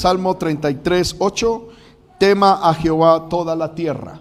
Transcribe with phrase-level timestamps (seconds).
[0.00, 1.68] Salmo 33, 8.
[2.18, 4.18] Tema a Jehová toda la tierra.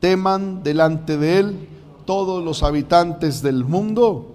[0.00, 1.68] Teman delante de él
[2.04, 4.34] todos los habitantes del mundo,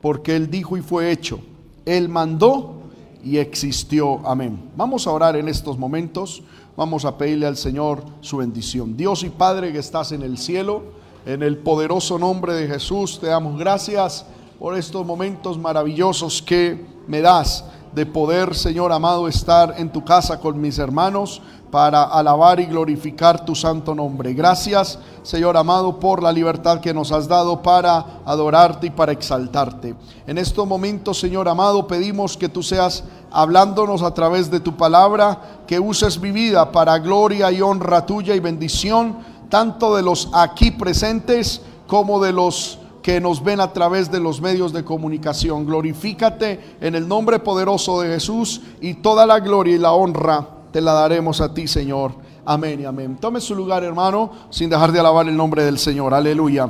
[0.00, 1.40] porque él dijo y fue hecho.
[1.84, 2.82] Él mandó
[3.24, 4.20] y existió.
[4.24, 4.70] Amén.
[4.76, 6.44] Vamos a orar en estos momentos.
[6.76, 8.96] Vamos a pedirle al Señor su bendición.
[8.96, 10.84] Dios y Padre que estás en el cielo,
[11.26, 14.24] en el poderoso nombre de Jesús, te damos gracias
[14.60, 20.40] por estos momentos maravillosos que me das de poder, Señor amado, estar en tu casa
[20.40, 24.34] con mis hermanos para alabar y glorificar tu santo nombre.
[24.34, 29.94] Gracias, Señor amado, por la libertad que nos has dado para adorarte y para exaltarte.
[30.26, 35.62] En estos momentos, Señor amado, pedimos que tú seas hablándonos a través de tu palabra,
[35.66, 39.16] que uses mi vida para gloria y honra tuya y bendición,
[39.48, 44.40] tanto de los aquí presentes como de los que nos ven a través de los
[44.40, 45.66] medios de comunicación.
[45.66, 50.80] Glorifícate en el nombre poderoso de Jesús y toda la gloria y la honra te
[50.80, 52.14] la daremos a ti, Señor.
[52.44, 53.18] Amén y amén.
[53.20, 56.14] Tome su lugar, hermano, sin dejar de alabar el nombre del Señor.
[56.14, 56.68] Aleluya.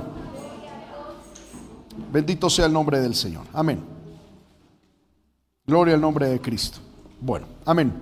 [2.11, 3.45] Bendito sea el nombre del Señor.
[3.53, 3.83] Amén.
[5.67, 6.79] Gloria al nombre de Cristo.
[7.21, 7.93] Bueno, amén.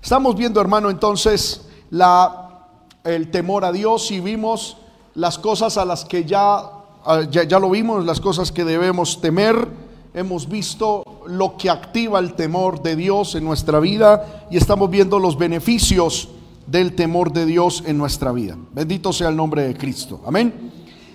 [0.00, 2.68] Estamos viendo, hermano, entonces la,
[3.02, 4.76] el temor a Dios y vimos
[5.14, 6.75] las cosas a las que ya
[7.08, 9.68] Ah, ya, lo vimos, las cosas que debemos temer.
[10.12, 15.20] Hemos visto lo que activa el temor de Dios en nuestra vida y estamos viendo
[15.20, 16.30] los beneficios
[16.66, 18.56] del temor de Dios en nuestra vida.
[18.72, 20.20] Bendito sea el nombre de Cristo.
[20.26, 20.72] Amén.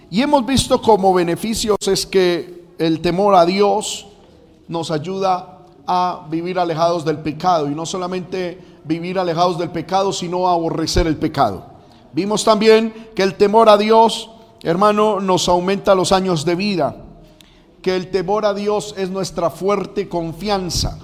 [0.10, 4.08] Y hemos visto como beneficios es que el temor a Dios
[4.70, 10.48] nos ayuda a vivir alejados del pecado y no solamente vivir alejados del pecado, sino
[10.48, 11.66] a aborrecer el pecado.
[12.14, 14.31] Vimos también que el temor a Dios
[14.64, 16.96] hermano, nos aumenta los años de vida,
[17.82, 21.00] que el temor a Dios es nuestra fuerte confianza.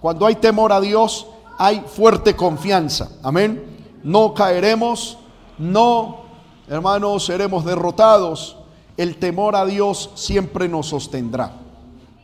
[0.00, 1.26] Cuando hay temor a Dios,
[1.58, 3.10] hay fuerte confianza.
[3.22, 4.00] Amén.
[4.02, 5.18] No caeremos,
[5.58, 6.22] no,
[6.68, 8.56] hermanos, seremos derrotados.
[8.96, 11.52] El temor a Dios siempre nos sostendrá.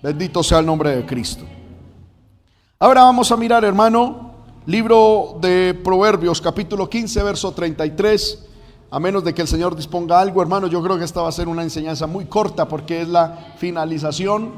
[0.02, 1.44] Bendito sea el nombre de Cristo.
[2.78, 4.32] Ahora vamos a mirar, hermano,
[4.66, 8.47] libro de Proverbios, capítulo 15, verso 33
[8.90, 11.32] a menos de que el Señor disponga algo, hermano, yo creo que esta va a
[11.32, 14.52] ser una enseñanza muy corta porque es la finalización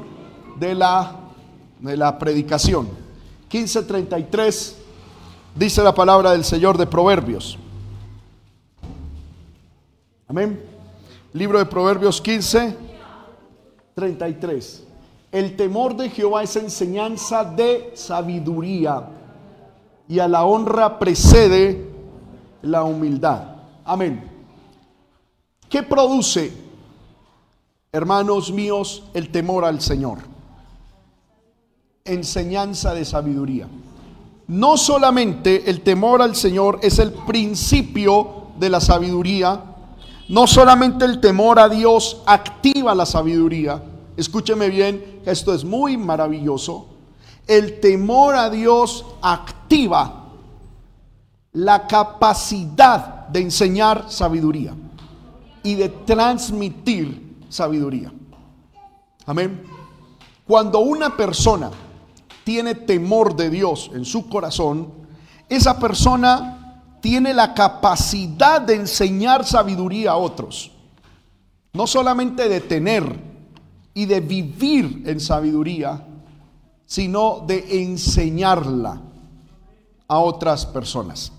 [0.57, 1.15] de la,
[1.79, 2.85] de la predicación.
[3.51, 4.77] 1533
[5.55, 7.57] dice la palabra del Señor de Proverbios.
[10.29, 10.63] Amén.
[11.33, 12.77] Libro de Proverbios 15,
[13.95, 14.83] 33.
[15.33, 19.09] El temor de Jehová es enseñanza de sabiduría
[20.07, 21.85] y a la honra precede
[22.61, 23.50] la humildad.
[23.85, 24.29] Amén.
[25.69, 26.51] ¿Qué produce,
[27.91, 30.19] hermanos míos, el temor al Señor?
[32.05, 33.67] Enseñanza de sabiduría.
[34.47, 39.63] No solamente el temor al Señor es el principio de la sabiduría,
[40.27, 43.81] no solamente el temor a Dios activa la sabiduría,
[44.17, 46.87] escúcheme bien, esto es muy maravilloso,
[47.47, 50.25] el temor a Dios activa
[51.53, 54.73] la capacidad de enseñar sabiduría
[55.63, 58.11] y de transmitir sabiduría.
[59.25, 59.63] Amén.
[60.47, 61.71] Cuando una persona
[62.43, 64.91] tiene temor de Dios en su corazón,
[65.47, 70.71] esa persona tiene la capacidad de enseñar sabiduría a otros.
[71.73, 73.19] No solamente de tener
[73.93, 76.05] y de vivir en sabiduría,
[76.85, 79.01] sino de enseñarla
[80.07, 81.31] a otras personas.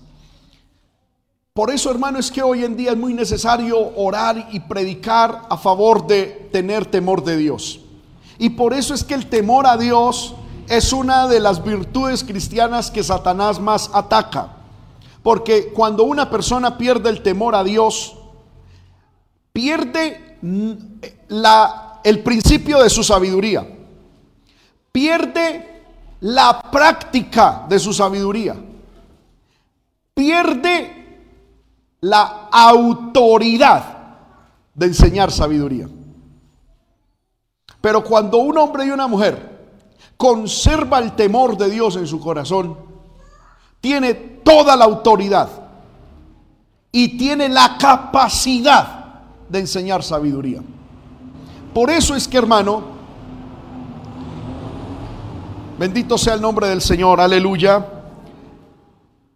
[1.53, 5.55] Por eso, hermano, es que hoy en día es muy necesario orar y predicar a
[5.55, 7.79] favor de tener temor de Dios.
[8.39, 10.33] Y por eso es que el temor a Dios
[10.67, 14.57] es una de las virtudes cristianas que Satanás más ataca.
[15.21, 18.17] Porque cuando una persona pierde el temor a Dios,
[19.51, 20.39] pierde
[21.27, 23.67] la, el principio de su sabiduría.
[24.91, 25.83] Pierde
[26.21, 28.55] la práctica de su sabiduría.
[30.15, 31.02] Pierde
[32.03, 33.81] la autoridad
[34.75, 35.87] de enseñar sabiduría.
[37.79, 39.77] Pero cuando un hombre y una mujer
[40.17, 42.75] conserva el temor de Dios en su corazón,
[43.79, 45.47] tiene toda la autoridad
[46.91, 50.61] y tiene la capacidad de enseñar sabiduría.
[51.73, 52.83] Por eso es que, hermano,
[55.79, 57.87] bendito sea el nombre del Señor, aleluya,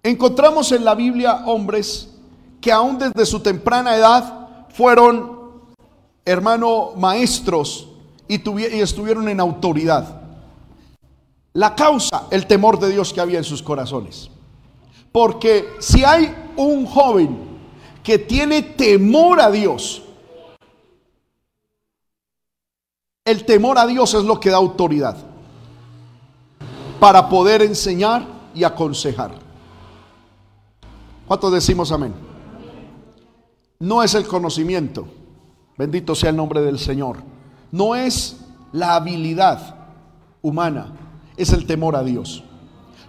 [0.04, 2.17] encontramos en la Biblia hombres
[2.62, 5.64] que aún desde su temprana edad fueron,
[6.26, 7.90] hermano, maestros
[8.28, 10.22] y, y estuvieron en autoridad.
[11.54, 14.30] La causa, el temor de Dios que había en sus corazones.
[15.12, 17.38] Porque si hay un joven
[18.04, 20.04] que tiene temor a Dios,
[23.26, 25.18] el temor a Dios es lo que da autoridad
[27.00, 29.32] para poder enseñar y aconsejar.
[31.28, 32.27] ¿Cuántos decimos amén?
[33.80, 35.08] No es el conocimiento,
[35.78, 37.18] bendito sea el nombre del Señor.
[37.72, 38.38] No es
[38.72, 39.76] la habilidad
[40.42, 40.94] humana,
[41.36, 42.44] es el temor a Dios.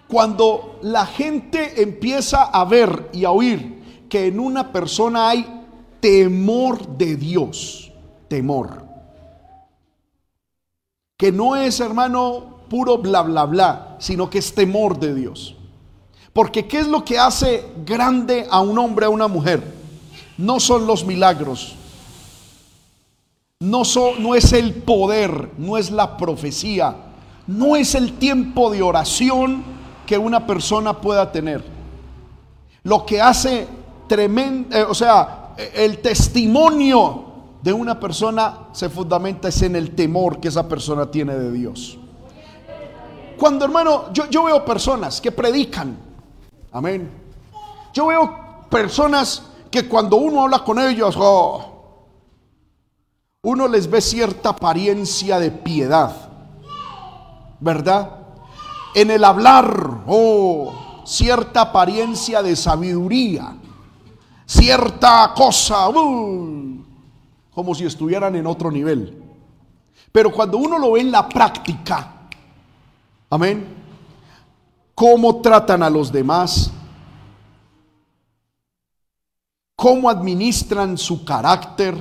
[0.08, 5.64] Cuando la gente empieza a ver y a oír que en una persona hay
[6.00, 7.92] temor de Dios,
[8.28, 8.86] temor.
[11.16, 15.56] Que no es, hermano, puro bla, bla, bla, sino que es temor de Dios.
[16.32, 19.77] Porque ¿qué es lo que hace grande a un hombre, a una mujer?
[20.38, 21.76] No son los milagros,
[23.61, 23.82] no,
[24.37, 26.94] es el poder, no es la profecía,
[27.49, 29.64] no es el tiempo de oración
[30.06, 31.64] que una persona pueda tener.
[32.85, 33.67] Lo que hace
[34.06, 37.25] tremendo, eh, o sea, el testimonio
[37.61, 41.99] de una persona se fundamenta es en el temor que esa persona tiene de Dios.
[43.37, 45.99] Cuando hermano, yo veo personas que predican,
[46.70, 47.11] amén.
[47.93, 48.38] Yo veo
[48.70, 51.78] personas que cuando uno habla con ellos, oh,
[53.42, 56.14] uno les ve cierta apariencia de piedad,
[57.60, 58.18] ¿verdad?
[58.94, 63.56] En el hablar, oh, cierta apariencia de sabiduría,
[64.46, 66.84] cierta cosa, uh,
[67.54, 69.22] como si estuvieran en otro nivel.
[70.10, 72.28] Pero cuando uno lo ve en la práctica,
[73.30, 73.66] amén,
[74.94, 76.72] cómo tratan a los demás,
[79.78, 81.94] cómo administran su carácter,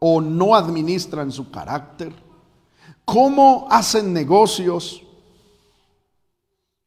[0.00, 2.12] o no administran su carácter,
[3.04, 5.00] cómo hacen negocios,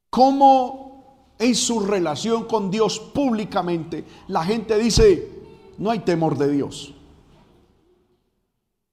[0.10, 5.30] cómo en su relación con Dios públicamente la gente dice,
[5.78, 6.94] no hay temor de Dios.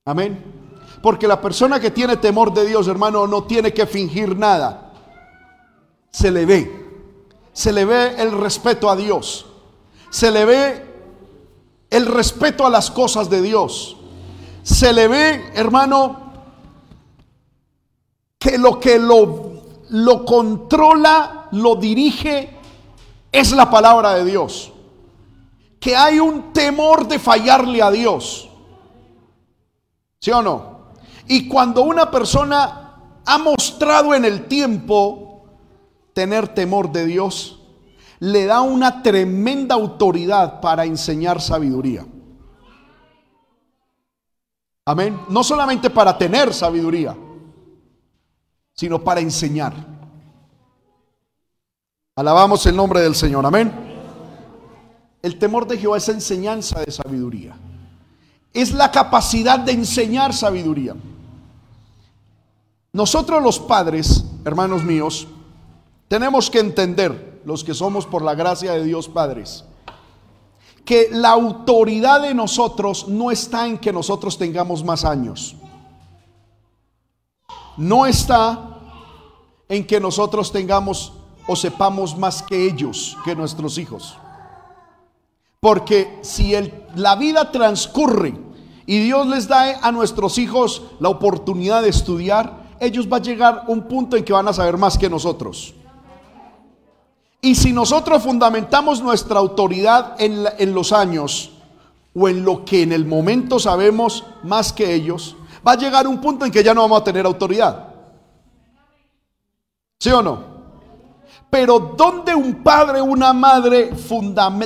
[0.05, 0.41] Amén.
[1.03, 4.93] Porque la persona que tiene temor de Dios, hermano, no tiene que fingir nada.
[6.11, 6.71] Se le ve.
[7.53, 9.50] Se le ve el respeto a Dios.
[10.11, 10.87] Se le ve
[11.89, 13.97] el respeto a las cosas de Dios
[14.63, 16.33] se le ve, hermano,
[18.39, 19.53] que lo que lo,
[19.91, 22.57] lo controla, lo dirige,
[23.33, 24.73] es la palabra de Dios.
[25.79, 28.49] Que hay un temor de fallarle a Dios.
[30.21, 30.81] ¿Sí o no?
[31.27, 35.45] Y cuando una persona ha mostrado en el tiempo
[36.13, 37.60] tener temor de Dios,
[38.21, 42.07] le da una tremenda autoridad para enseñar sabiduría.
[44.85, 45.21] Amén.
[45.29, 47.17] No solamente para tener sabiduría,
[48.75, 49.75] sino para enseñar.
[52.17, 53.45] Alabamos el nombre del Señor.
[53.47, 53.73] Amén.
[55.23, 57.57] El temor de Jehová es enseñanza de sabiduría.
[58.53, 60.97] Es la capacidad de enseñar sabiduría.
[62.93, 65.29] Nosotros los padres, hermanos míos,
[66.09, 69.65] tenemos que entender, los que somos por la gracia de Dios padres,
[70.85, 75.57] que la autoridad de nosotros no está en que nosotros tengamos más años.
[77.77, 78.79] No está
[79.69, 81.13] en que nosotros tengamos
[81.47, 84.17] o sepamos más que ellos, que nuestros hijos.
[85.61, 86.55] Porque si
[86.95, 88.35] la vida transcurre
[88.87, 93.65] y Dios les da a nuestros hijos la oportunidad de estudiar, ellos va a llegar
[93.69, 95.75] un punto en que van a saber más que nosotros.
[97.43, 101.51] Y si nosotros fundamentamos nuestra autoridad en, los años
[102.15, 106.21] o en lo que en el momento sabemos más que ellos, va a llegar un
[106.21, 107.95] punto en que ya no vamos a tener autoridad.
[109.99, 110.51] ¿Sí o no?
[111.49, 113.91] Pero ¿dónde un padre una madre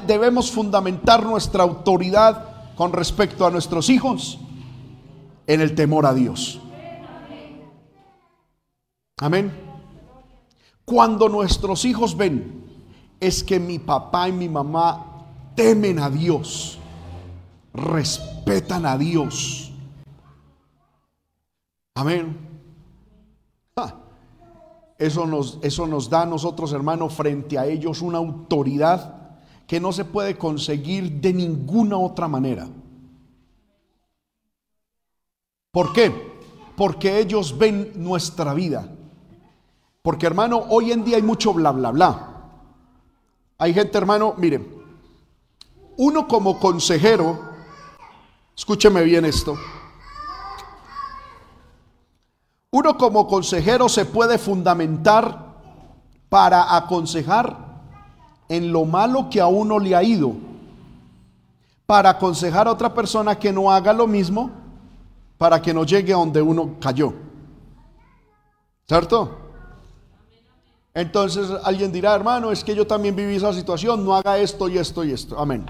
[0.06, 4.38] debemos fundamentar nuestra autoridad con respecto a nuestros hijos?
[5.46, 6.60] En el temor a Dios.
[9.18, 9.52] Amén.
[10.84, 12.63] Cuando nuestros hijos ven
[13.20, 16.78] es que mi papá y mi mamá temen a Dios,
[17.72, 19.72] respetan a Dios.
[21.94, 22.44] Amén.
[24.98, 29.92] Eso nos, eso nos da a nosotros, hermanos, frente a ellos una autoridad que no
[29.92, 32.68] se puede conseguir de ninguna otra manera.
[35.72, 36.12] ¿Por qué?
[36.76, 38.88] Porque ellos ven nuestra vida.
[40.02, 42.33] Porque hermano, hoy en día hay mucho bla, bla, bla.
[43.58, 44.66] Hay gente, hermano, miren,
[45.96, 47.38] uno como consejero,
[48.56, 49.56] escúcheme bien esto,
[52.70, 55.54] uno como consejero se puede fundamentar
[56.28, 57.56] para aconsejar
[58.48, 60.34] en lo malo que a uno le ha ido
[61.86, 64.50] para aconsejar a otra persona que no haga lo mismo
[65.38, 67.12] para que no llegue a donde uno cayó.
[68.86, 69.43] ¿Cierto?
[70.94, 74.78] Entonces alguien dirá, hermano, es que yo también viví esa situación, no haga esto y
[74.78, 75.36] esto y esto.
[75.36, 75.66] Amén.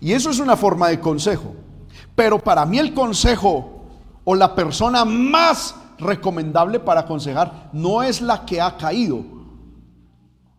[0.00, 1.54] Y eso es una forma de consejo.
[2.14, 3.86] Pero para mí el consejo
[4.24, 9.24] o la persona más recomendable para aconsejar no es la que ha caído,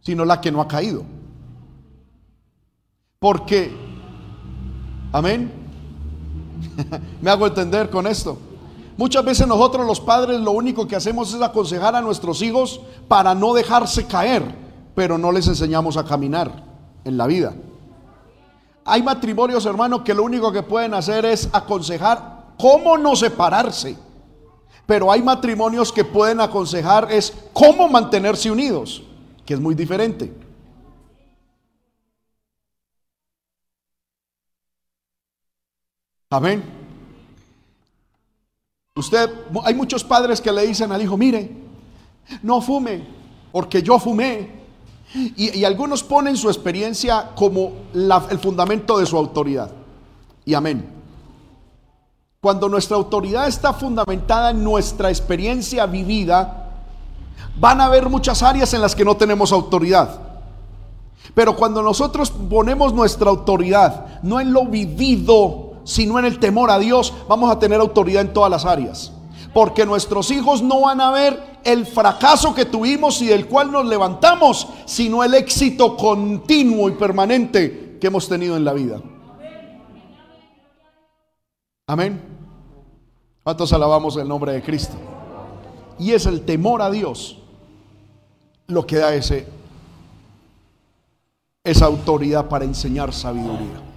[0.01, 1.03] sino la que no ha caído.
[3.19, 3.71] Porque,
[5.11, 5.51] amén,
[7.21, 8.39] me hago entender con esto.
[8.99, 13.33] Muchas veces nosotros los padres lo único que hacemos es aconsejar a nuestros hijos para
[13.33, 14.43] no dejarse caer,
[14.93, 16.51] pero no les enseñamos a caminar
[17.05, 17.53] en la vida.
[18.83, 23.95] Hay matrimonios, hermanos, que lo único que pueden hacer es aconsejar cómo no separarse.
[24.85, 29.01] Pero hay matrimonios que pueden aconsejar es cómo mantenerse unidos,
[29.45, 30.33] que es muy diferente.
[36.29, 36.78] Amén.
[38.99, 39.29] Usted,
[39.63, 41.49] hay muchos padres que le dicen al hijo, mire,
[42.43, 43.01] no fume,
[43.49, 44.59] porque yo fumé.
[45.15, 49.71] Y, algunos ponen su experiencia como el fundamento de su autoridad.
[50.45, 50.87] Y amén.
[52.41, 56.71] Cuando nuestra autoridad está fundamentada en nuestra experiencia vivida,
[57.57, 60.19] van a haber muchas áreas en las que no tenemos autoridad.
[61.33, 66.77] Pero cuando nosotros ponemos nuestra autoridad, no en lo vivido, sino en el temor a
[66.77, 69.11] Dios, vamos a tener autoridad en todas las áreas.
[69.55, 73.87] Porque nuestros hijos no van a ver el fracaso que tuvimos y del cual nos
[73.87, 79.01] levantamos, sino el éxito continuo y permanente que hemos tenido en la vida.
[81.87, 82.21] Amén.
[83.43, 84.93] ¿Cuántos alabamos el nombre de Cristo?
[85.97, 87.39] Y es el temor a Dios
[88.67, 89.47] lo que da ese,
[91.63, 93.88] esa autoridad para enseñar sabiduría.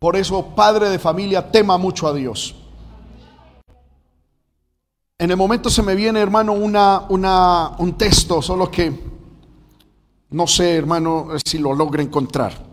[0.00, 2.56] Por eso, padre de familia, tema mucho a Dios.
[5.16, 9.10] En el momento se me viene, hermano, una, una, un texto, solo que
[10.30, 12.70] no sé, hermano, si lo logro encontrar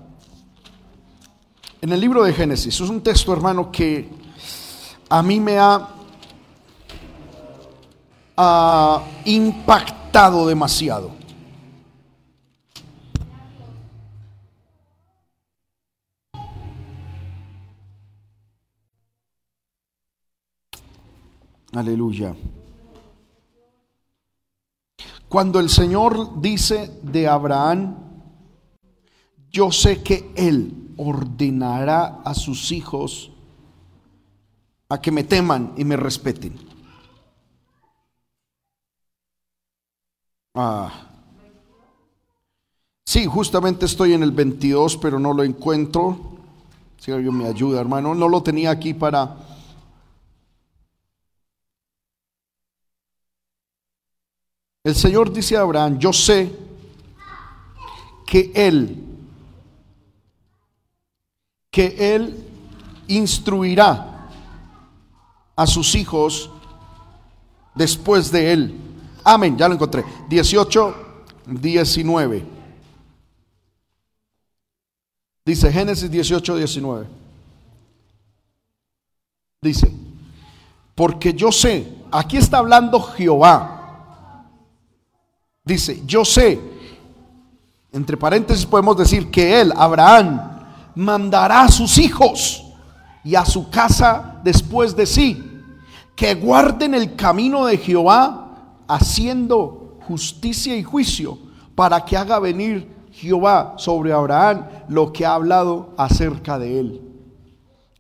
[1.82, 2.80] en el libro de Génesis.
[2.80, 4.10] Es un texto, hermano, que
[5.10, 5.90] a mí me ha,
[9.26, 11.17] impactado demasiado.
[21.74, 22.36] Aleluya.
[25.28, 27.98] Cuando el Señor dice de Abraham,
[29.52, 33.32] yo sé que Él ordenará a sus hijos
[34.90, 36.58] a que me teman y me respeten.
[40.56, 40.92] Ah.
[43.06, 46.38] Sí, justamente estoy en el 22, pero no lo encuentro.
[47.00, 48.16] Si alguien me ayuda, hermano.
[48.16, 49.47] No lo tenía aquí para...
[54.88, 56.50] El Señor dice a Abraham, yo sé
[58.26, 59.04] que Él
[61.70, 62.42] que Él
[63.10, 64.30] instruirá
[65.58, 66.50] a sus hijos
[67.76, 68.80] después de Él.
[69.26, 70.06] Amén, ya lo encontré.
[70.30, 70.96] 18,
[71.48, 72.46] 19.
[75.46, 77.08] Dice Génesis 18, 19.
[79.62, 79.94] Dice,
[80.96, 83.77] porque yo sé, aquí está hablando Jehová.
[85.68, 86.58] Dice, yo sé,
[87.92, 90.40] entre paréntesis podemos decir que él, Abraham,
[90.96, 92.64] mandará a sus hijos
[93.22, 95.44] y a su casa después de sí,
[96.16, 101.38] que guarden el camino de Jehová, haciendo justicia y juicio,
[101.76, 107.02] para que haga venir Jehová sobre Abraham lo que ha hablado acerca de él.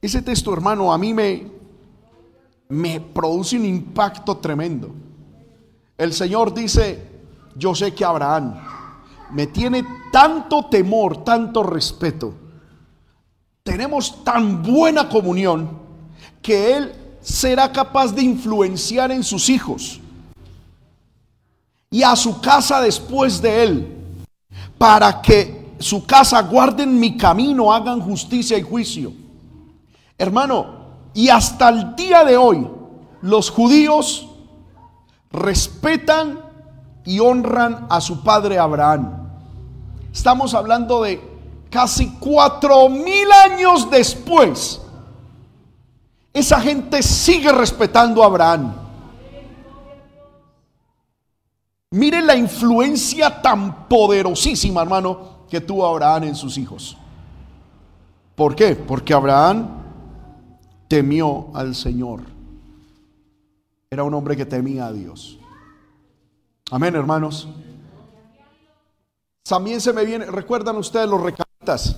[0.02, 1.48] Ese texto, hermano, a mí me,
[2.70, 4.90] me produce un impacto tremendo.
[5.98, 7.07] El Señor dice,
[7.58, 8.56] yo sé que Abraham
[9.32, 12.34] me tiene tanto temor, tanto respeto,
[13.64, 15.70] tenemos tan buena comunión
[16.42, 20.00] que Él será capaz de influenciar en sus hijos
[21.90, 23.98] y a su casa después de Él,
[24.78, 29.12] para que su casa guarden mi camino, hagan justicia y juicio.
[30.18, 30.78] Hermano,
[31.14, 32.68] y hasta el día de hoy
[33.22, 34.30] los judíos
[35.32, 36.47] respetan
[37.08, 39.30] y honran a su padre Abraham.
[40.12, 41.22] Estamos hablando de
[41.70, 44.82] casi cuatro mil años después,
[46.34, 48.74] esa gente sigue respetando a Abraham.
[51.92, 56.98] Miren la influencia tan poderosísima, hermano, que tuvo Abraham en sus hijos.
[58.36, 58.76] ¿Por qué?
[58.76, 59.70] Porque Abraham
[60.90, 62.20] temió al Señor.
[63.90, 65.37] Era un hombre que temía a Dios.
[66.70, 67.48] Amén, hermanos.
[69.48, 71.96] También se me viene, recuerdan ustedes los recabitas.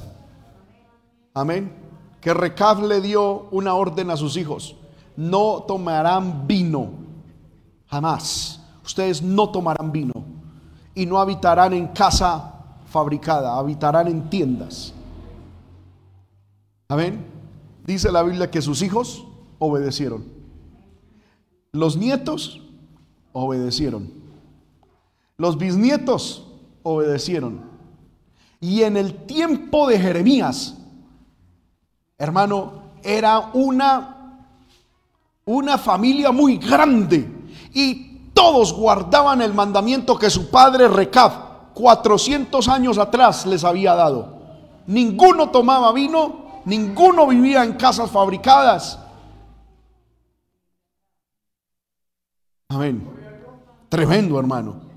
[1.34, 1.74] Amén.
[2.22, 4.76] Que Recab le dio una orden a sus hijos.
[5.16, 6.92] No tomarán vino.
[7.88, 8.62] Jamás.
[8.86, 10.14] Ustedes no tomarán vino.
[10.94, 12.54] Y no habitarán en casa
[12.86, 13.58] fabricada.
[13.58, 14.94] Habitarán en tiendas.
[16.88, 17.26] Amén.
[17.86, 19.26] Dice la Biblia que sus hijos
[19.58, 20.26] obedecieron.
[21.72, 22.62] Los nietos
[23.32, 24.19] obedecieron.
[25.40, 26.46] Los bisnietos
[26.84, 27.62] obedecieron.
[28.60, 30.78] Y en el tiempo de Jeremías,
[32.20, 34.46] hermano, era una,
[35.46, 37.28] una familia muy grande.
[37.74, 44.38] Y todos guardaban el mandamiento que su padre Recab, 400 años atrás, les había dado.
[44.86, 49.00] Ninguno tomaba vino Ninguno vivía en casas fabricadas.
[52.70, 53.10] Amén.
[53.90, 54.89] Tremendo, hermano.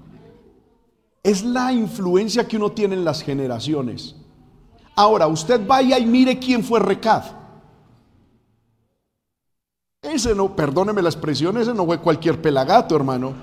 [1.22, 4.16] Es la influencia que uno tiene en las generaciones.
[4.96, 7.24] Ahora, usted vaya y mire quién fue Recad.
[10.02, 13.34] Ese no, perdóneme la expresión, ese no fue cualquier pelagato, hermano.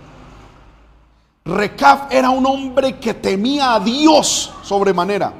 [1.45, 5.33] Recab era un hombre que temía a Dios sobremanera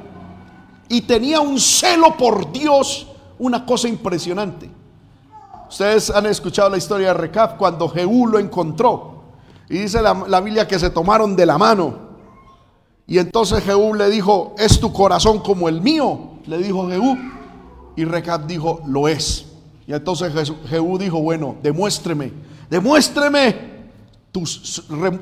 [0.88, 3.06] y tenía un celo por Dios,
[3.38, 4.68] una cosa impresionante.
[5.68, 9.22] Ustedes han escuchado la historia de Recab cuando Jehú lo encontró.
[9.68, 12.09] Y dice la, Biblia que se tomaron de la mano.
[13.10, 16.38] Y entonces Jehú le dijo, ¿es tu corazón como el mío?
[16.46, 17.18] Le dijo Jehú.
[17.96, 19.46] Y Recab dijo, lo es.
[19.84, 20.32] Y entonces
[20.68, 22.32] Jehú dijo, bueno, demuéstreme,
[22.70, 23.88] demuéstreme,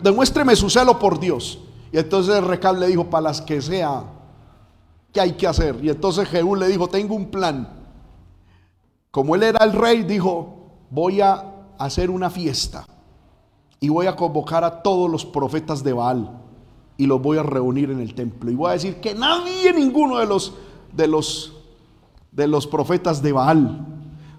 [0.03, 1.61] demuéstreme su celo por Dios.
[1.91, 4.05] Y entonces Recab le dijo, para las que sea
[5.11, 5.83] ¿qué hay que hacer?
[5.83, 7.71] Y entonces Jehú le dijo, tengo un plan.
[9.11, 11.43] Como él era el rey, dijo, voy a
[11.79, 12.85] hacer una fiesta
[13.81, 16.48] y voy a convocar a todos los profetas de Baal
[16.99, 20.19] y los voy a reunir en el templo y voy a decir que nadie, ninguno
[20.19, 20.53] de los
[20.93, 21.55] de los
[22.33, 23.87] de los profetas de Baal,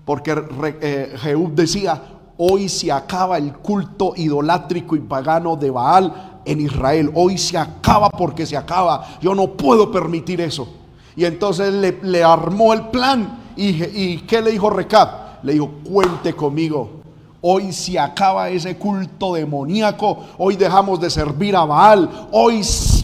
[0.05, 0.35] porque
[0.81, 2.01] eh, Jehú decía,
[2.37, 7.11] hoy se acaba el culto idolátrico y pagano de Baal en Israel.
[7.13, 9.05] Hoy se acaba porque se acaba.
[9.21, 10.67] Yo no puedo permitir eso.
[11.15, 13.39] Y entonces le, armó el plan.
[13.57, 15.43] ¿Y, ¿Y qué le dijo Recap?
[15.43, 16.98] Le dijo, cuente conmigo.
[17.41, 20.25] Hoy se acaba ese culto demoníaco.
[20.37, 22.27] Hoy dejamos de servir a Baal.
[22.31, 22.61] Hoy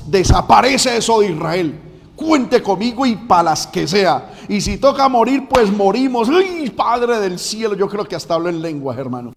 [0.07, 1.81] desaparece eso de Israel.
[2.15, 4.31] Cuente conmigo y para las que sea.
[4.49, 6.29] Y si toca morir, pues morimos.
[6.29, 7.75] ¡Ay, Padre del cielo!
[7.75, 9.31] Yo creo que hasta hablo en lenguas, hermano.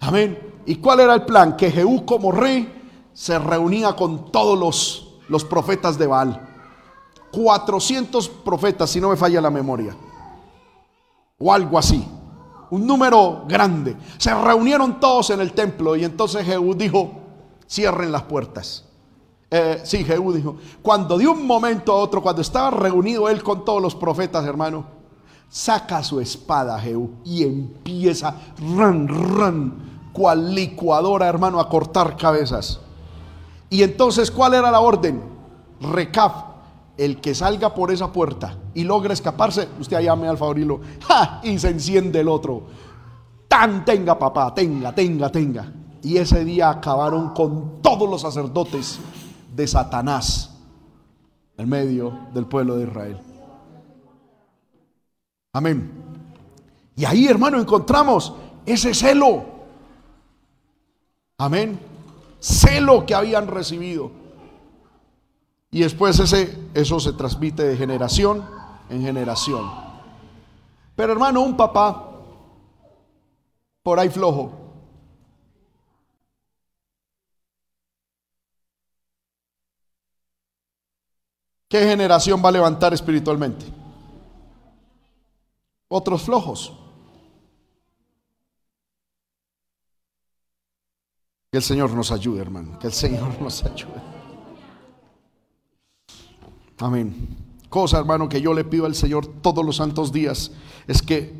[0.00, 0.38] Amén.
[0.64, 1.56] ¿Y cuál era el plan?
[1.56, 2.72] Que Jehú como rey
[3.12, 6.48] se reunía con todos los, los profetas de Baal.
[7.32, 9.94] 400 profetas, si no me falla la memoria.
[11.38, 12.06] O algo así.
[12.72, 13.94] Un número grande.
[14.16, 17.10] Se reunieron todos en el templo y entonces Jehú dijo,
[17.68, 18.86] cierren las puertas.
[19.50, 23.66] Eh, sí, Jehú dijo, cuando de un momento a otro, cuando estaba reunido él con
[23.66, 24.86] todos los profetas, hermano,
[25.50, 28.36] saca su espada Jehú y empieza,
[28.74, 32.80] ran, ran, cual licuadora, hermano, a cortar cabezas.
[33.68, 35.22] Y entonces, ¿cuál era la orden?
[35.78, 36.32] Recaf,
[37.04, 40.58] el que salga por esa puerta y logre escaparse, usted llame al favor
[41.42, 42.66] y se enciende el otro.
[43.48, 45.72] Tan tenga papá, tenga, tenga, tenga.
[46.02, 48.98] Y ese día acabaron con todos los sacerdotes
[49.54, 50.58] de Satanás
[51.56, 53.18] en medio del pueblo de Israel.
[55.52, 55.92] Amén.
[56.96, 58.34] Y ahí, hermano, encontramos
[58.66, 59.44] ese celo.
[61.38, 61.92] Amén
[62.42, 64.10] celo que habían recibido.
[65.74, 68.46] Y después ese, eso se transmite de generación
[68.90, 69.72] en generación.
[70.94, 72.10] Pero hermano, un papá
[73.82, 74.52] por ahí flojo.
[81.68, 83.64] ¿Qué generación va a levantar espiritualmente?
[85.88, 86.74] Otros flojos.
[91.50, 92.78] Que el Señor nos ayude, hermano.
[92.78, 94.21] Que el Señor nos ayude.
[96.82, 97.14] Amén.
[97.68, 100.50] Cosa, hermano, que yo le pido al Señor todos los santos días
[100.88, 101.32] es que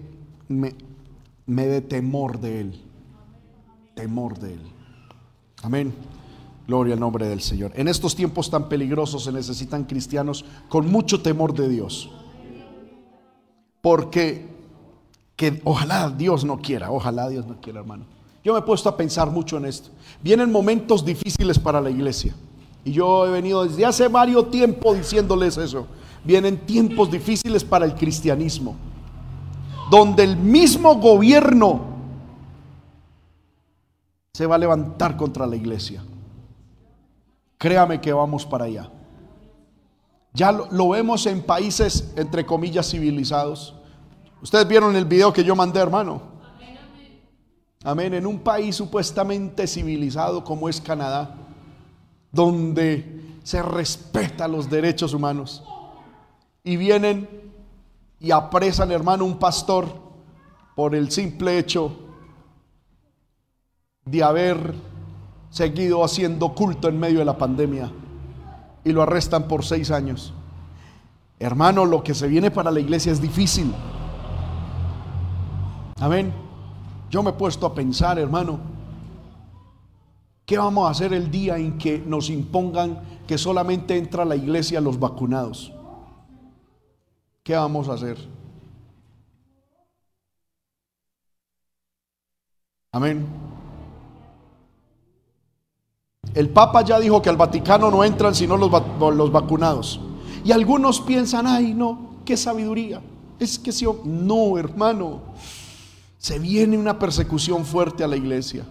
[0.46, 0.76] me,
[1.46, 2.80] me dé temor de Él.
[3.96, 4.60] Temor de Él.
[5.64, 5.92] Amén.
[6.68, 7.72] Gloria al nombre del Señor.
[7.74, 12.08] En estos tiempos tan peligrosos se necesitan cristianos con mucho temor de Dios.
[13.80, 14.46] Porque
[15.34, 18.04] que ojalá Dios no quiera, ojalá Dios no quiera, hermano
[18.44, 19.90] Yo me he puesto a pensar mucho en esto.
[20.22, 22.32] Vienen momentos difíciles para la iglesia.
[22.84, 25.86] Y yo he venido desde hace varios tiempos diciéndoles eso.
[26.24, 28.76] Vienen tiempos difíciles para el cristianismo.
[29.90, 31.92] Donde el mismo gobierno
[34.32, 36.02] se va a levantar contra la iglesia.
[37.58, 38.90] Créame que vamos para allá.
[40.34, 43.74] Ya lo, vemos en países, entre comillas, civilizados.
[44.40, 46.22] Ustedes vieron el video que yo mandé, hermano.
[47.84, 48.14] Amén.
[48.14, 51.36] En un país supuestamente civilizado como es Canadá,
[52.32, 55.62] donde se respeta los derechos humanos.
[56.64, 57.28] Y vienen
[58.18, 59.86] y apresan, hermano, un pastor
[60.74, 61.92] por el simple hecho
[64.04, 64.74] de haber
[65.50, 67.92] seguido haciendo culto en medio de la pandemia
[68.84, 70.32] y lo arrestan por seis años.
[71.38, 73.72] Hermano, lo que se viene para la iglesia es difícil.
[76.00, 76.32] Amén.
[77.10, 78.58] Yo me he puesto a pensar, hermano,
[80.52, 84.36] ¿qué vamos a hacer el día en que nos impongan que solamente entra a la
[84.36, 85.72] iglesia los vacunados?
[87.42, 88.18] ¿Qué vamos a hacer?
[92.92, 93.26] Amén.
[96.34, 98.70] El Papa ya dijo que al Vaticano no entran sino los,
[99.16, 100.02] los vacunados.
[100.44, 103.00] Y algunos piensan, ay, no, qué sabiduría.
[103.38, 105.22] Es que si no, hermano,
[106.18, 108.66] se viene una persecución fuerte a la iglesia,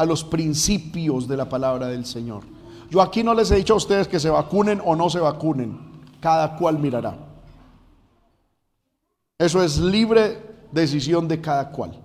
[0.00, 2.42] a los principios de la palabra del Señor.
[2.88, 5.78] Yo aquí no les he dicho a ustedes que se vacunen o no se vacunen,
[6.20, 7.18] cada cual mirará.
[9.38, 10.38] Eso es libre
[10.72, 12.02] decisión de cada cual.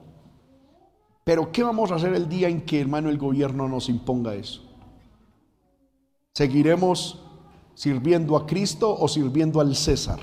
[1.23, 4.61] Pero ¿qué vamos a hacer el día en que, hermano, el gobierno nos imponga eso?
[6.33, 7.23] ¿Seguiremos
[7.75, 10.19] sirviendo a Cristo o sirviendo al César?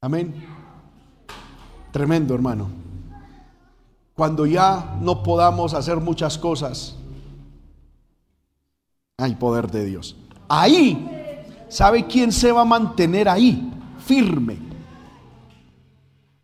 [0.00, 0.57] Amén.
[1.90, 2.68] Tremendo, hermano.
[4.14, 6.96] Cuando ya no podamos hacer muchas cosas,
[9.18, 10.16] hay poder de Dios.
[10.48, 13.72] Ahí, ¿sabe quién se va a mantener ahí?
[14.04, 14.58] Firme.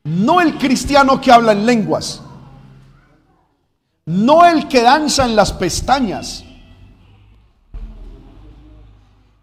[0.04, 2.22] No el cristiano que habla en lenguas
[4.06, 6.44] no el que danza en las pestañas.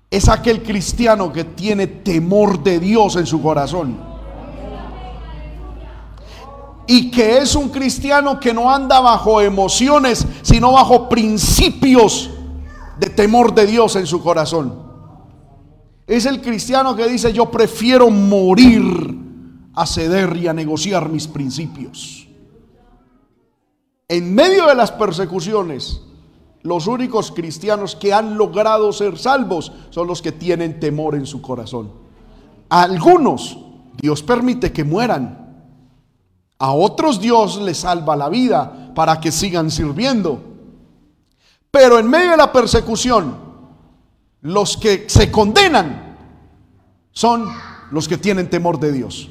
[0.10, 4.11] Es aquel cristiano que tiene temor de Dios en su corazón.
[6.88, 12.30] Y que es un cristiano que no anda bajo emociones, sino bajo principios
[13.00, 14.92] de temor de Dios en su corazón.
[16.08, 19.18] Es el cristiano que dice, yo prefiero morir
[19.74, 22.28] a ceder y a negociar mis principios.
[24.08, 26.02] En medio de las persecuciones,
[26.64, 31.42] los únicos cristianos que han logrado ser salvos son los que tienen temor en su
[31.42, 31.94] corazón.
[32.70, 33.58] Algunos
[34.02, 35.51] Dios permite que mueran.
[36.62, 40.40] A otros Dios les salva la vida para que sigan sirviendo.
[41.72, 43.36] Pero en medio de la persecución,
[44.42, 46.18] los que se condenan
[47.12, 47.48] son
[47.90, 49.28] los que tienen temor de Dios.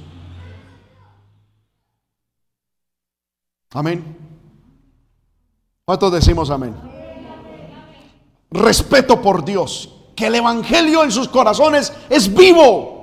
[3.75, 4.17] Amén.
[5.85, 6.75] ¿Cuántos decimos amén?
[8.51, 9.89] Respeto por Dios.
[10.17, 13.00] Que el Evangelio en sus corazones es vivo.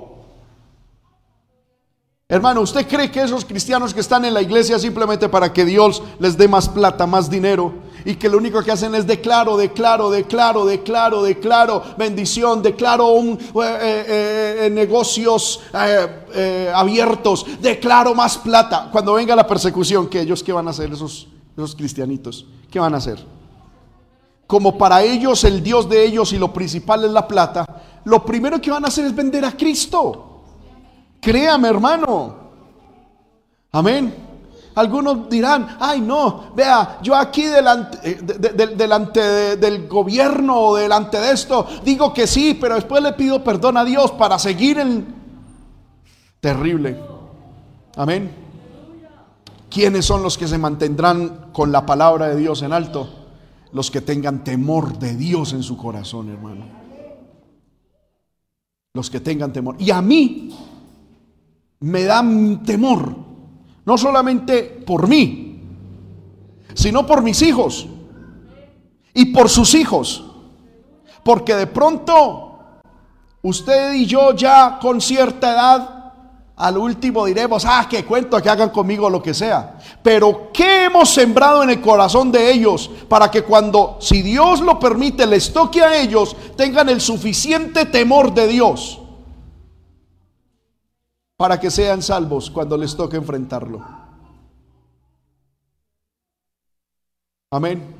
[2.30, 6.02] Hermano, ¿usted cree que esos cristianos que están en la iglesia simplemente para que Dios
[6.18, 7.72] les dé más plata, más dinero,
[8.04, 13.30] y que lo único que hacen es declaro, declaro, declaro, declaro, declaro bendición, declaro un,
[13.30, 18.90] eh, eh, eh, negocios abiertos, declaro más plata?
[18.92, 22.44] Cuando venga la persecución, ¿qué ellos qué van a hacer esos, esos cristianitos?
[22.70, 23.24] ¿qué van a hacer?
[24.46, 27.64] Como para ellos el Dios de ellos y lo principal es la plata,
[28.04, 30.37] lo primero que van a hacer es vender a Cristo.
[31.20, 32.36] Créame, hermano.
[33.72, 34.28] Amén.
[34.78, 38.22] Algunos dirán, ay no, vea, yo aquí delante, eh,
[38.76, 43.76] delante del gobierno o delante de esto, digo que sí, pero después le pido perdón
[43.76, 45.16] a Dios para seguir en...
[46.38, 46.96] Terrible.
[47.96, 48.30] Amén.
[49.68, 53.08] ¿Quiénes son los que se mantendrán con la palabra de Dios en alto?
[53.72, 56.64] Los que tengan temor de Dios en su corazón, hermano.
[58.94, 59.74] Los que tengan temor.
[59.80, 60.54] Y a mí
[61.80, 62.24] me da
[62.64, 63.14] temor,
[63.84, 65.62] no solamente por mí,
[66.74, 67.86] sino por mis hijos
[69.14, 70.24] y por sus hijos.
[71.24, 72.58] Porque de pronto
[73.42, 75.98] usted y yo ya con cierta edad
[76.58, 79.78] al último diremos, ah, que cuento, que hagan conmigo lo que sea.
[80.02, 84.78] Pero ¿qué hemos sembrado en el corazón de ellos para que cuando, si Dios lo
[84.80, 89.00] permite, les toque a ellos, tengan el suficiente temor de Dios?
[91.38, 93.80] Para que sean salvos cuando les toque enfrentarlo.
[97.48, 97.94] Amén.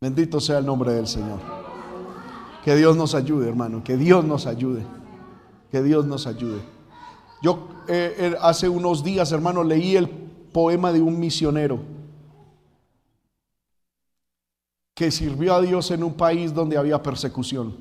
[0.00, 1.38] Bendito sea el nombre del Señor.
[2.64, 3.84] Que Dios nos ayude, hermano.
[3.84, 4.84] Que Dios nos ayude.
[5.70, 6.60] Que Dios nos ayude.
[7.40, 11.78] Yo eh, eh, hace unos días, hermano, leí el poema de un misionero
[14.92, 17.76] que sirvió a Dios en un país donde había persecución.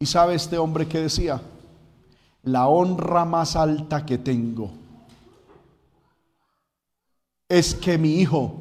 [0.00, 1.42] Y sabe este hombre que decía,
[2.46, 4.70] la honra más alta que tengo
[7.48, 8.60] es que mi hijo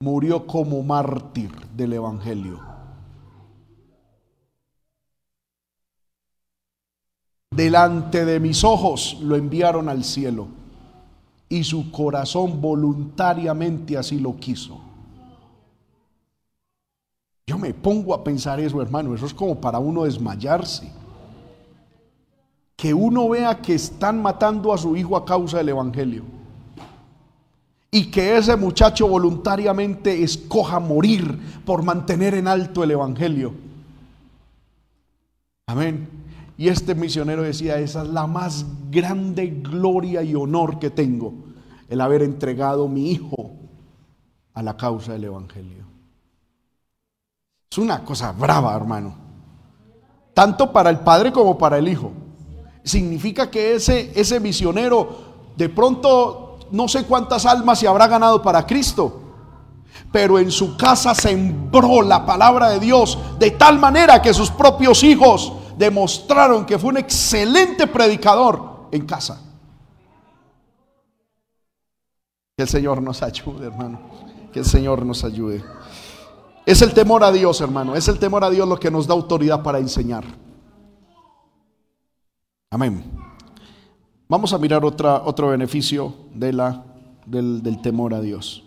[0.00, 2.60] murió como mártir del Evangelio.
[7.50, 10.48] Delante de mis ojos lo enviaron al cielo
[11.48, 14.78] y su corazón voluntariamente así lo quiso.
[17.46, 20.99] Yo me pongo a pensar eso, hermano, eso es como para uno desmayarse
[22.80, 26.22] que uno vea que están matando a su hijo a causa del Evangelio.
[27.90, 33.52] Y que ese muchacho voluntariamente escoja morir por mantener en alto el Evangelio.
[35.66, 36.08] Amén.
[36.56, 41.34] Y este misionero decía, esa es la más grande gloria y honor que tengo,
[41.86, 43.50] el haber entregado mi hijo
[44.54, 45.84] a la causa del Evangelio.
[47.70, 49.16] Es una cosa brava, hermano.
[50.32, 52.10] Tanto para el padre como para el hijo
[52.90, 58.66] significa que ese, ese misionero de pronto no sé cuántas almas se habrá ganado para
[58.66, 59.20] Cristo,
[60.12, 65.02] pero en su casa sembró la palabra de Dios de tal manera que sus propios
[65.02, 69.40] hijos demostraron que fue un excelente predicador en casa.
[72.56, 73.98] Que el Señor nos ayude, hermano.
[74.52, 75.64] Que el Señor nos ayude.
[76.66, 77.96] Es el temor a Dios, hermano.
[77.96, 80.24] Es el temor a Dios lo que nos da autoridad para enseñar.
[82.72, 83.02] Amén.
[84.28, 86.84] Vamos a mirar otro beneficio de la,
[87.26, 88.62] del, del temor a Dios.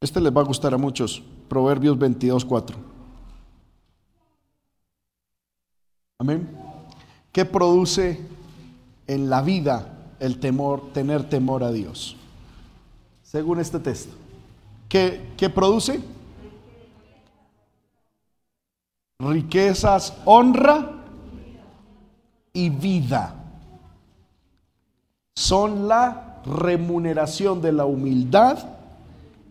[0.00, 1.24] Este les va a gustar a muchos.
[1.48, 2.76] Proverbios 22, 4.
[6.20, 6.56] Amén.
[7.32, 8.20] ¿Qué produce
[9.08, 12.16] en la vida el temor, tener temor a Dios?
[13.24, 14.14] Según este texto.
[14.88, 16.13] ¿Qué, qué produce?
[19.32, 20.90] Riquezas, honra
[22.52, 23.34] y vida.
[25.34, 28.58] Son la remuneración de la humildad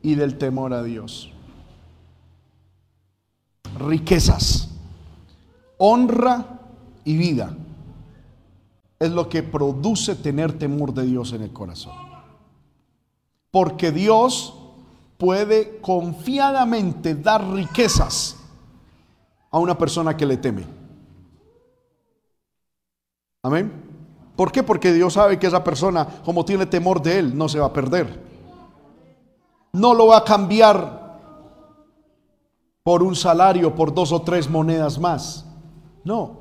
[0.02, 1.32] y del temor a Dios.
[3.78, 4.70] Riquezas,
[5.78, 6.60] honra
[7.04, 7.56] y vida
[9.00, 11.94] es lo que produce tener temor de Dios en el corazón.
[13.52, 14.56] Porque Dios
[15.18, 18.38] puede confiadamente dar riquezas
[19.54, 20.66] a una persona que le teme.
[23.44, 23.72] Amén.
[24.36, 24.64] ¿Por qué?
[24.64, 27.74] Porque Dios sabe que esa persona, como tiene temor de Él, no se va a
[27.74, 28.20] perder.
[29.74, 31.20] No lo va a cambiar
[32.82, 35.46] por un salario, por dos o tres monedas más.
[36.04, 36.40] No.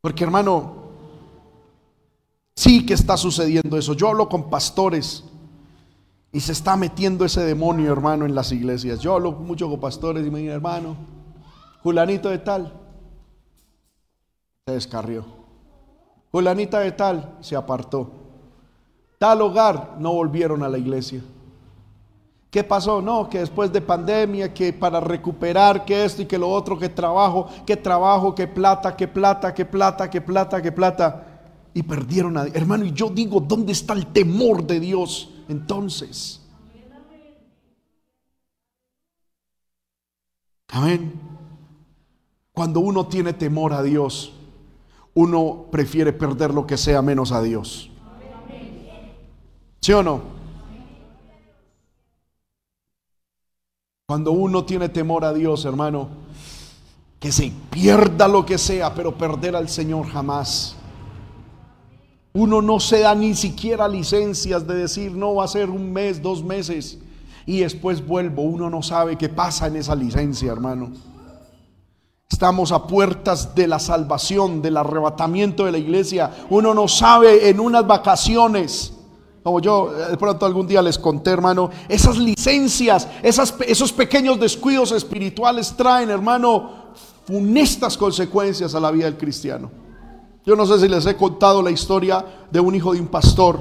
[0.00, 0.72] Porque hermano,
[2.56, 3.92] sí que está sucediendo eso.
[3.92, 5.22] Yo hablo con pastores
[6.38, 9.00] y se está metiendo ese demonio, hermano, en las iglesias.
[9.00, 10.94] Yo hablo mucho con pastores y me dicen, hermano,
[11.82, 12.72] Julanito de tal,
[14.64, 15.24] se descarrió.
[16.30, 18.12] Julanita de tal, se apartó.
[19.18, 21.24] Tal hogar, no volvieron a la iglesia.
[22.52, 23.02] ¿Qué pasó?
[23.02, 26.88] No, que después de pandemia, que para recuperar, que esto y que lo otro, que
[26.88, 31.40] trabajo, que trabajo, que plata, que plata, que plata, que plata, que plata.
[31.74, 32.44] Y perdieron a...
[32.44, 35.30] Hermano, y yo digo, ¿dónde está el temor de Dios?
[35.48, 36.40] Entonces.
[40.68, 41.12] Amén.
[42.52, 44.32] Cuando uno tiene temor a Dios,
[45.14, 47.90] uno prefiere perder lo que sea menos a Dios.
[49.80, 50.22] ¿Sí o no?
[54.06, 56.08] Cuando uno tiene temor a Dios, hermano,
[57.20, 60.77] que se pierda lo que sea, pero perder al Señor jamás.
[62.38, 66.22] Uno no se da ni siquiera licencias de decir, no va a ser un mes,
[66.22, 66.96] dos meses,
[67.46, 68.42] y después vuelvo.
[68.42, 70.92] Uno no sabe qué pasa en esa licencia, hermano.
[72.30, 76.30] Estamos a puertas de la salvación, del arrebatamiento de la iglesia.
[76.48, 78.92] Uno no sabe en unas vacaciones.
[79.42, 85.74] Como yo de pronto algún día les conté, hermano, esas licencias, esos pequeños descuidos espirituales
[85.76, 86.92] traen, hermano,
[87.26, 89.87] funestas consecuencias a la vida del cristiano.
[90.44, 93.60] Yo no sé si les he contado la historia de un hijo de un pastor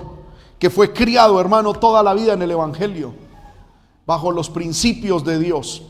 [0.59, 3.13] que fue criado, hermano, toda la vida en el Evangelio,
[4.05, 5.83] bajo los principios de Dios.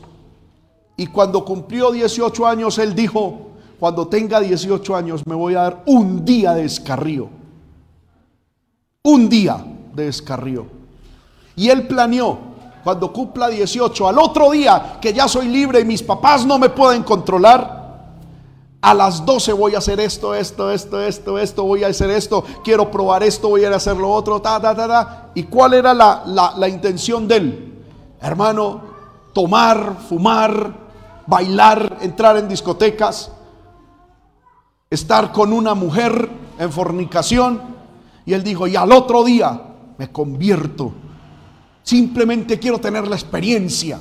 [0.96, 3.48] Y cuando cumplió 18 años, él dijo,
[3.78, 7.28] cuando tenga 18 años me voy a dar un día de descarrío.
[9.02, 10.66] Un día de descarrío.
[11.54, 12.38] Y él planeó,
[12.82, 16.68] cuando cumpla 18, al otro día que ya soy libre y mis papás no me
[16.68, 17.87] pueden controlar,
[18.88, 22.42] a las 12 voy a hacer esto, esto, esto, esto, esto, voy a hacer esto,
[22.64, 25.30] quiero probar esto, voy a hacer lo otro, ta, ta, ta, ta.
[25.34, 27.84] ¿Y cuál era la, la, la intención de él?
[28.18, 28.80] Hermano,
[29.34, 30.72] tomar, fumar,
[31.26, 33.30] bailar, entrar en discotecas,
[34.88, 37.60] estar con una mujer en fornicación.
[38.24, 39.60] Y él dijo, y al otro día
[39.98, 40.94] me convierto.
[41.82, 44.00] Simplemente quiero tener la experiencia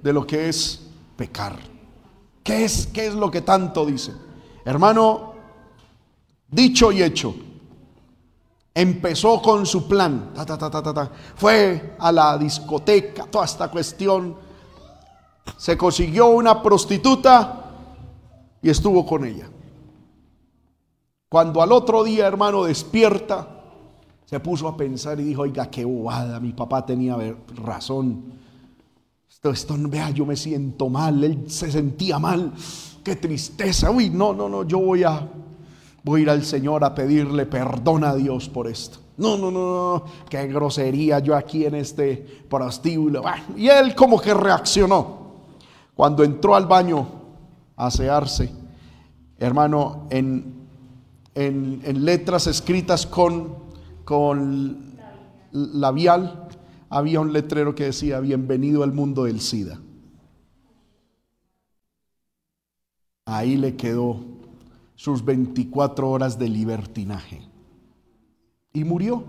[0.00, 1.79] de lo que es pecar.
[2.42, 4.12] ¿Qué es, qué es lo que tanto dice?
[4.64, 5.34] Hermano,
[6.48, 7.34] dicho y hecho.
[8.74, 10.32] Empezó con su plan.
[11.36, 14.36] Fue a la discoteca, toda esta cuestión
[15.56, 17.72] se consiguió una prostituta
[18.62, 19.48] y estuvo con ella.
[21.28, 23.60] Cuando al otro día, hermano, despierta,
[24.24, 27.16] se puso a pensar y dijo, oiga, qué bobada, mi papá tenía
[27.56, 28.32] razón.
[29.42, 32.52] Esto, vea, yo me siento mal, él se sentía mal,
[33.02, 33.90] qué tristeza.
[33.90, 35.26] Uy, no, no, no, yo voy a,
[36.04, 38.98] voy a ir al Señor a pedirle perdón a Dios por esto.
[39.16, 43.22] No, no, no, no, qué grosería yo aquí en este prostíbulo.
[43.56, 45.30] Y él como que reaccionó.
[45.94, 47.06] Cuando entró al baño
[47.76, 48.52] a asearse,
[49.38, 50.66] hermano, en,
[51.34, 53.54] en, letras escritas con,
[54.04, 54.96] con
[55.52, 56.48] labial,
[56.90, 59.80] había un letrero que decía, bienvenido al mundo del SIDA.
[63.24, 64.18] Ahí le quedó
[64.96, 67.48] sus 24 horas de libertinaje.
[68.72, 69.24] Y murió.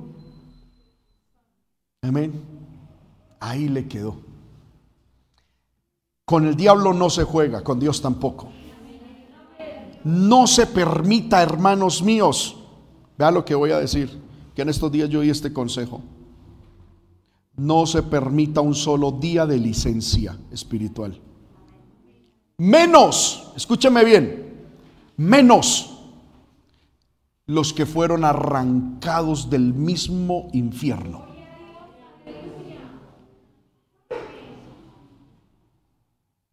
[2.01, 2.33] Amén.
[3.39, 4.17] Ahí le quedó.
[6.25, 8.49] Con el diablo no se juega, con Dios tampoco.
[10.03, 12.57] No se permita, hermanos míos,
[13.19, 14.19] vea lo que voy a decir,
[14.55, 16.01] que en estos días yo oí este consejo.
[17.61, 21.21] No se permita un solo día de licencia espiritual.
[22.57, 24.65] Menos, escúcheme bien,
[25.17, 25.91] menos
[27.45, 31.31] los que fueron arrancados del mismo infierno.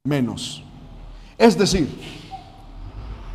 [0.09, 0.63] menos.
[1.37, 1.89] Es decir,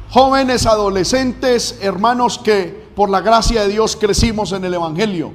[0.09, 5.31] jóvenes, adolescentes, hermanos que por la gracia de Dios crecimos en el Evangelio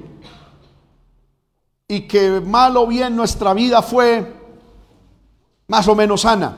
[1.88, 4.37] y que mal o bien nuestra vida fue
[5.66, 6.57] más o menos sana.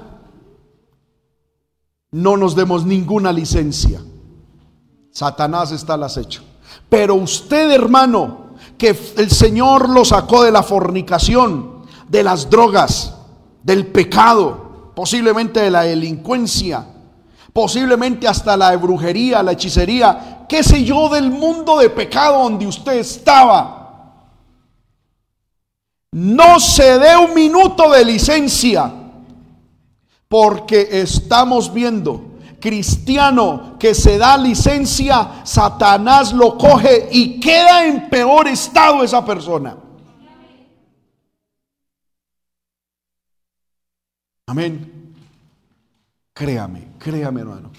[2.10, 4.02] No nos demos ninguna licencia.
[5.12, 6.42] Satanás está al acecho.
[6.88, 13.14] Pero usted, hermano, que el Señor lo sacó de la fornicación, de las drogas,
[13.62, 16.84] del pecado, posiblemente de la delincuencia,
[17.52, 22.94] posiblemente hasta la brujería, la hechicería, qué sé yo, del mundo de pecado donde usted
[22.94, 23.79] estaba.
[26.12, 28.92] No se dé un minuto de licencia,
[30.28, 38.46] porque estamos viendo cristiano que se da licencia, Satanás lo coge y queda en peor
[38.48, 39.76] estado esa persona.
[44.46, 45.14] Amén.
[46.34, 47.70] Créame, créame hermano.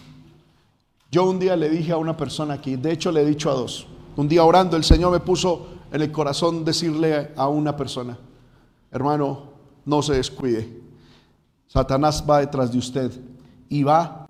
[1.11, 3.53] Yo un día le dije a una persona aquí, de hecho le he dicho a
[3.53, 8.17] dos, un día orando el Señor me puso en el corazón decirle a una persona,
[8.91, 9.51] hermano,
[9.85, 10.81] no se descuide.
[11.67, 13.11] Satanás va detrás de usted
[13.67, 14.25] y va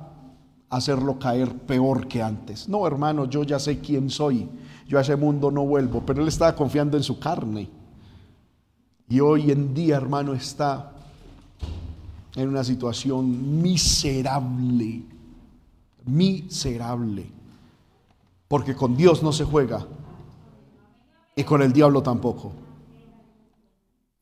[0.69, 2.67] a hacerlo caer peor que antes.
[2.67, 4.49] No, hermano, yo ya sé quién soy.
[4.87, 7.69] Yo a ese mundo no vuelvo, pero él estaba confiando en su carne.
[9.07, 10.91] Y hoy en día, hermano, está
[12.35, 15.03] en una situación miserable,
[16.05, 17.25] miserable,
[18.47, 19.85] porque con Dios no se juega
[21.41, 22.51] y con el diablo tampoco.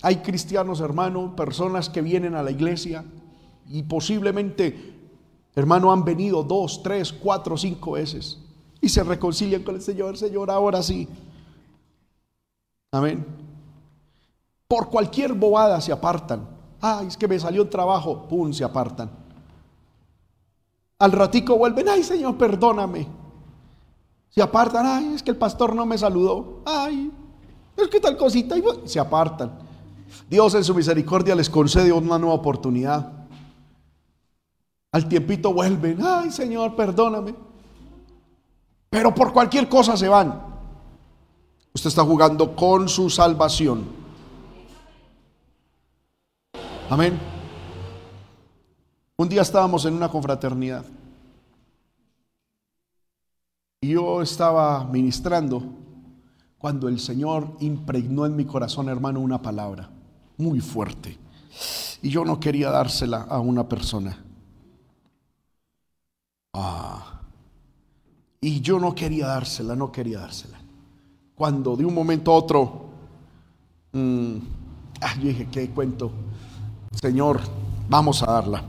[0.01, 3.03] Hay cristianos, hermano, personas que vienen a la iglesia
[3.67, 4.95] y posiblemente,
[5.53, 8.39] hermano, han venido dos, tres, cuatro, cinco veces
[8.79, 11.09] y se reconcilian con el Señor, Señor, ahora sí.
[12.91, 13.25] Amén.
[14.67, 16.47] Por cualquier bobada se apartan.
[16.79, 18.27] Ay, es que me salió un trabajo.
[18.29, 19.09] Pum, se apartan.
[20.99, 21.89] Al ratico vuelven.
[21.89, 23.18] Ay, Señor, perdóname.
[24.29, 24.85] Se apartan.
[24.85, 26.61] Ay, es que el pastor no me saludó.
[26.65, 27.11] Ay,
[27.75, 28.57] es que tal cosita.
[28.57, 29.59] Y se apartan.
[30.29, 33.11] Dios en su misericordia les concede una nueva oportunidad.
[34.91, 35.99] Al tiempito vuelven.
[36.03, 37.35] Ay, Señor, perdóname.
[38.89, 40.41] Pero por cualquier cosa se van.
[41.73, 43.85] Usted está jugando con su salvación.
[46.89, 47.19] Amén.
[49.17, 50.83] Un día estábamos en una confraternidad
[53.81, 55.63] yo estaba ministrando
[56.57, 59.89] cuando el Señor impregnó en mi corazón, hermano, una palabra
[60.37, 61.17] muy fuerte.
[62.01, 64.17] Y yo no quería dársela a una persona.
[66.53, 67.21] Ah.
[68.41, 70.59] Y yo no quería dársela, no quería dársela.
[71.35, 72.89] Cuando de un momento a otro,
[73.93, 74.35] mm,
[75.01, 76.11] ah, yo dije, ¿qué cuento?
[76.91, 77.39] Señor,
[77.87, 78.63] vamos a darla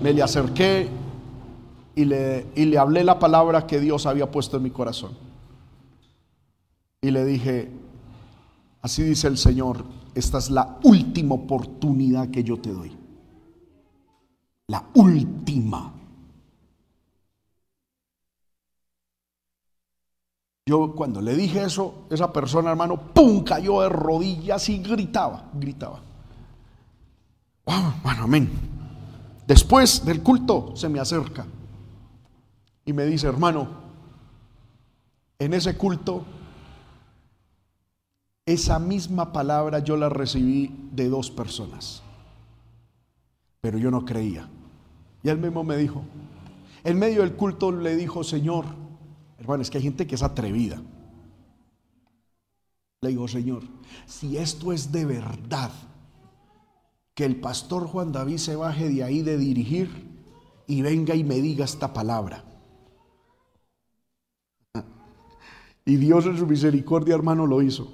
[0.00, 0.88] me le acerqué
[1.94, 5.12] y le, y le hablé la palabra que Dios había puesto en mi corazón.
[7.02, 7.70] Y le dije,
[8.80, 9.84] así dice el Señor,
[10.14, 12.96] esta es la última oportunidad que yo te doy.
[14.68, 15.92] La última.
[20.64, 23.42] Yo cuando le dije eso, esa persona, hermano, ¡pum!
[23.42, 26.00] cayó de rodillas y gritaba, gritaba.
[27.66, 28.50] bueno, amén.
[29.46, 31.44] Después del culto se me acerca
[32.84, 33.68] y me dice, hermano,
[35.38, 36.24] en ese culto,
[38.46, 42.02] esa misma palabra yo la recibí de dos personas,
[43.60, 44.48] pero yo no creía.
[45.22, 46.02] Y él mismo me dijo,
[46.84, 48.66] en medio del culto le dijo, Señor,
[49.38, 50.82] hermano, es que hay gente que es atrevida.
[53.00, 53.62] Le digo, Señor,
[54.06, 55.70] si esto es de verdad,
[57.14, 59.90] que el pastor Juan David se baje de ahí de dirigir
[60.66, 62.44] y venga y me diga esta palabra.
[65.84, 67.88] Y Dios en su misericordia, hermano, lo hizo.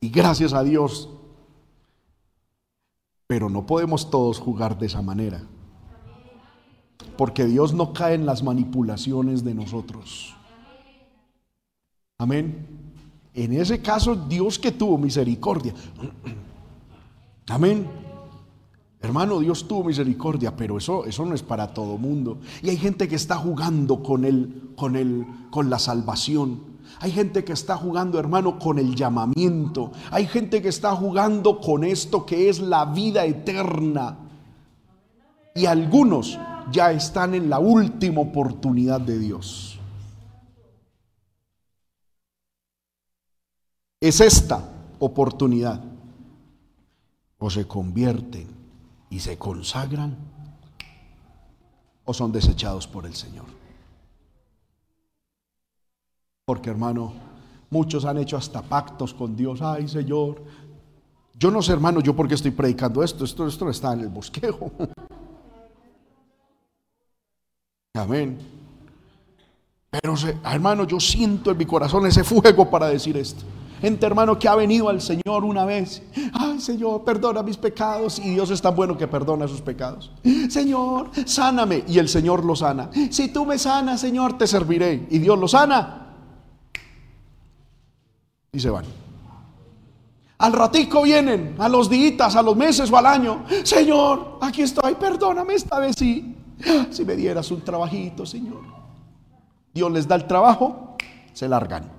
[0.00, 1.10] Y gracias a Dios.
[3.26, 5.42] Pero no podemos todos jugar de esa manera.
[7.16, 10.34] Porque Dios no cae en las manipulaciones de nosotros.
[12.18, 12.66] Amén.
[13.34, 15.74] En ese caso, Dios que tuvo misericordia.
[17.48, 17.86] Amén.
[19.00, 22.38] Hermano, Dios tuvo misericordia, pero eso, eso no es para todo mundo.
[22.62, 26.76] Y hay gente que está jugando con el, con el, con la salvación.
[27.00, 29.92] Hay gente que está jugando, hermano, con el llamamiento.
[30.10, 34.18] Hay gente que está jugando con esto que es la vida eterna.
[35.54, 36.38] Y algunos
[36.72, 39.78] ya están en la última oportunidad de Dios.
[44.00, 44.68] Es esta
[44.98, 45.82] oportunidad
[47.38, 48.56] o se convierten
[49.10, 50.16] y se consagran
[52.04, 53.46] o son desechados por el Señor.
[56.44, 57.12] Porque hermano,
[57.70, 59.60] muchos han hecho hasta pactos con Dios.
[59.62, 60.42] Ay Señor,
[61.34, 64.70] yo no sé hermano, yo porque estoy predicando esto, esto, esto está en el bosquejo.
[67.94, 68.38] Amén.
[69.90, 73.44] Pero hermano, yo siento en mi corazón ese fuego para decir esto.
[73.80, 76.02] Gente hermano que ha venido al Señor una vez.
[76.32, 78.18] Ay Señor, perdona mis pecados.
[78.18, 80.12] Y Dios es tan bueno que perdona sus pecados.
[80.48, 81.84] Señor, sáname.
[81.86, 82.90] Y el Señor lo sana.
[83.10, 85.06] Si tú me sanas, Señor, te serviré.
[85.10, 86.14] Y Dios lo sana.
[88.52, 88.84] Y se van.
[90.38, 93.44] Al ratico vienen, a los días, a los meses o al año.
[93.64, 96.36] Señor, aquí estoy, perdóname esta vez sí.
[96.90, 98.62] Si me dieras un trabajito, Señor.
[99.72, 100.96] Dios les da el trabajo,
[101.32, 101.95] se largan.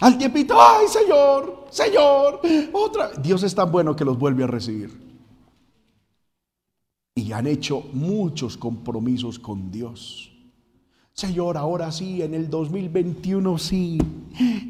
[0.00, 2.40] Al tiempito, ay Señor, Señor,
[2.72, 3.10] otra.
[3.12, 5.06] Dios es tan bueno que los vuelve a recibir.
[7.14, 10.32] Y han hecho muchos compromisos con Dios.
[11.14, 13.98] Señor, ahora sí, en el 2021 sí.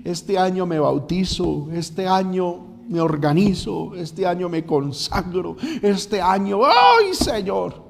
[0.04, 7.14] Este año me bautizo, este año me organizo, este año me consagro, este año, ay
[7.14, 7.82] Señor.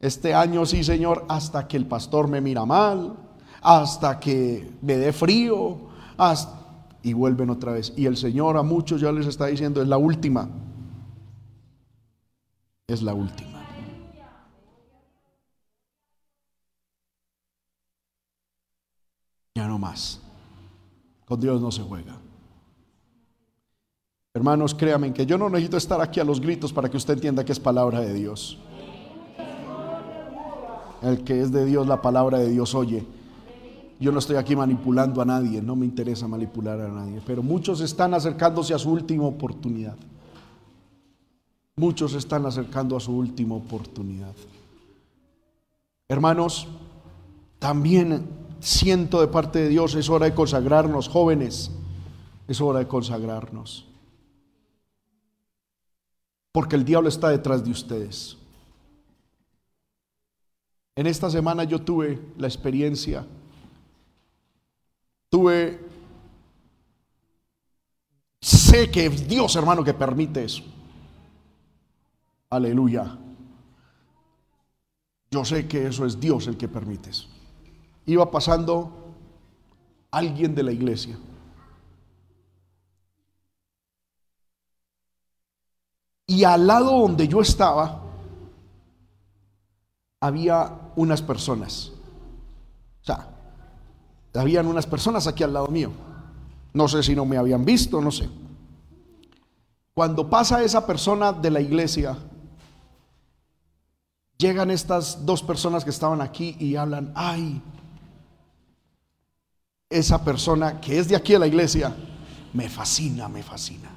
[0.00, 3.29] Este año sí, Señor, hasta que el pastor me mira mal,
[3.60, 5.90] hasta que me dé frío,
[7.02, 7.92] y vuelven otra vez.
[7.96, 10.48] Y el Señor a muchos ya les está diciendo, es la última.
[12.86, 13.62] Es la última.
[19.54, 20.20] Ya no más.
[21.24, 22.16] Con Dios no se juega.
[24.32, 27.44] Hermanos, créanme que yo no necesito estar aquí a los gritos para que usted entienda
[27.44, 28.58] que es palabra de Dios.
[31.02, 33.06] El que es de Dios, la palabra de Dios oye.
[34.00, 37.82] Yo no estoy aquí manipulando a nadie, no me interesa manipular a nadie, pero muchos
[37.82, 39.96] están acercándose a su última oportunidad.
[41.76, 44.34] Muchos están acercando a su última oportunidad.
[46.08, 46.66] Hermanos,
[47.58, 48.26] también
[48.60, 51.70] siento de parte de Dios, es hora de consagrarnos, jóvenes,
[52.48, 53.86] es hora de consagrarnos.
[56.52, 58.38] Porque el diablo está detrás de ustedes.
[60.96, 63.26] En esta semana yo tuve la experiencia
[65.30, 65.90] Tuve
[68.40, 70.62] sé que es Dios, hermano, que permite eso.
[72.50, 73.18] Aleluya.
[75.30, 77.28] Yo sé que eso es Dios el que permite eso.
[78.06, 79.14] Iba pasando
[80.10, 81.18] alguien de la iglesia.
[86.26, 88.02] Y al lado donde yo estaba,
[90.20, 91.92] había unas personas.
[93.00, 93.39] O sea,
[94.34, 95.90] habían unas personas aquí al lado mío.
[96.72, 98.28] No sé si no me habían visto, no sé.
[99.92, 102.16] Cuando pasa esa persona de la iglesia,
[104.38, 107.60] llegan estas dos personas que estaban aquí y hablan, ay,
[109.90, 111.94] esa persona que es de aquí a la iglesia,
[112.52, 113.90] me fascina, me fascina.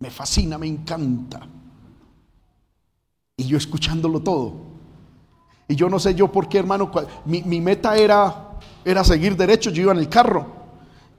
[0.00, 1.40] Me fascina, me encanta.
[3.36, 4.54] Y yo escuchándolo todo.
[5.68, 6.90] Y yo no sé yo por qué, hermano,
[7.24, 8.51] mi, mi meta era,
[8.84, 9.70] era seguir derecho.
[9.70, 10.46] Yo iba en el carro,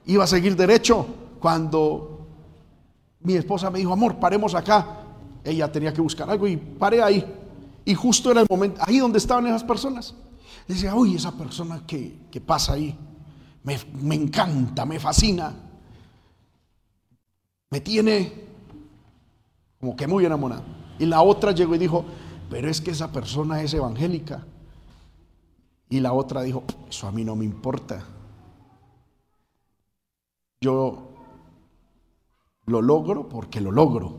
[0.06, 1.06] iba a seguir derecho.
[1.40, 2.26] Cuando
[3.20, 5.00] mi esposa me dijo, amor, paremos acá.
[5.42, 7.24] Ella tenía que buscar algo y paré ahí.
[7.84, 10.14] Y justo era el momento, ahí donde estaban esas personas.
[10.66, 12.96] Decía, uy, esa persona que, pasa ahí,
[13.62, 15.54] me, me encanta, me fascina.
[17.70, 18.32] Me tiene
[19.80, 20.62] como que muy enamorado.
[20.98, 22.04] Y la otra llegó y dijo,
[22.48, 24.44] pero es que esa persona es evangélica.
[25.94, 28.04] Y la otra dijo, eso a mí no me importa.
[30.60, 31.12] Yo
[32.66, 34.16] lo logro porque lo logro.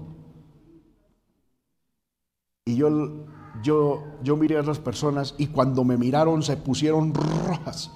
[2.64, 3.26] Y yo,
[3.62, 7.92] yo, yo miré a esas personas y cuando me miraron se pusieron rojas.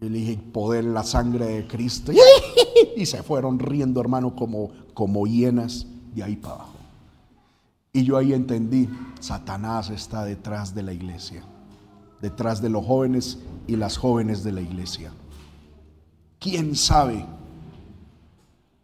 [0.00, 2.12] Y le dije, poder la sangre de Cristo.
[2.96, 6.74] Y se fueron riendo, hermano, como, como hienas de ahí para abajo.
[7.92, 11.42] Y yo ahí entendí, Satanás está detrás de la iglesia,
[12.20, 15.12] detrás de los jóvenes y las jóvenes de la iglesia.
[16.38, 17.24] ¿Quién sabe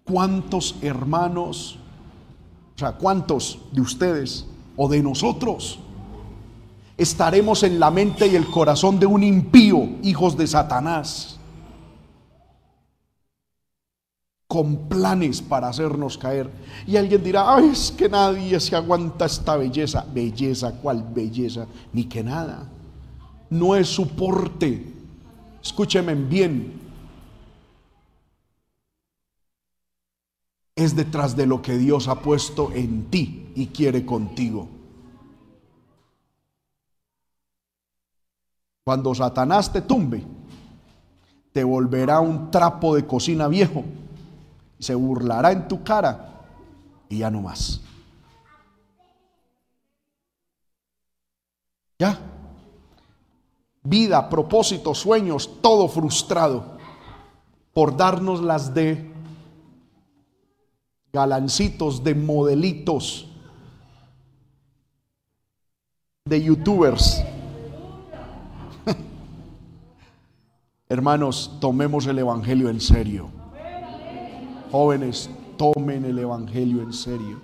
[0.04, 1.78] cuántos hermanos,
[2.74, 5.78] o sea, cuántos de ustedes o de nosotros
[6.96, 11.36] estaremos en la mente y el corazón de un impío, hijos de Satanás?
[14.46, 16.48] con planes para hacernos caer.
[16.86, 20.06] Y alguien dirá, Ay, es que nadie se aguanta esta belleza.
[20.14, 21.66] Belleza, ¿cuál belleza?
[21.92, 22.66] Ni que nada.
[23.50, 24.92] No es su porte.
[25.62, 26.80] Escúcheme bien.
[30.74, 34.68] Es detrás de lo que Dios ha puesto en ti y quiere contigo.
[38.84, 40.22] Cuando Satanás te tumbe,
[41.52, 43.84] te volverá un trapo de cocina viejo
[44.78, 46.44] se burlará en tu cara
[47.08, 47.80] y ya no más.
[51.98, 52.35] Ya.
[53.88, 56.76] Vida, propósitos, sueños, todo frustrado
[57.72, 59.12] por darnos las de
[61.12, 63.28] galancitos, de modelitos,
[66.24, 67.22] de youtubers.
[70.88, 73.28] Hermanos, tomemos el Evangelio en serio.
[74.72, 77.40] Jóvenes, tomen el Evangelio en serio.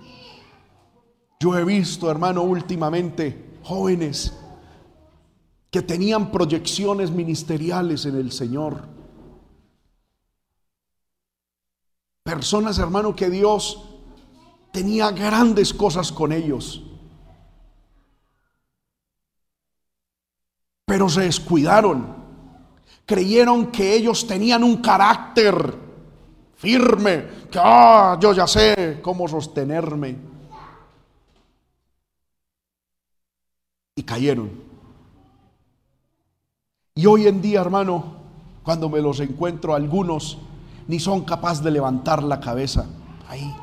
[1.39, 4.42] Yo he visto, hermano, últimamente jóvenes
[5.73, 8.87] que tenían proyecciones ministeriales en el Señor.
[12.21, 13.83] Personas, hermano, que Dios
[14.71, 16.83] tenía grandes cosas con ellos.
[20.85, 22.17] Pero se descuidaron.
[23.07, 25.75] Creyeron que ellos tenían un carácter
[26.53, 30.17] firme, que ah, yo ya sé cómo sostenerme.
[33.95, 34.62] Y cayeron.
[36.95, 38.03] Y hoy en día, hermano,
[38.63, 40.37] cuando me los encuentro, algunos
[40.87, 42.85] ni son capaces de levantar la cabeza.
[43.27, 43.53] Ahí,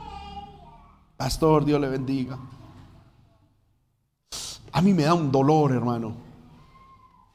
[1.17, 2.39] pastor, Dios le bendiga.
[4.73, 6.15] A mí me da un dolor, hermano.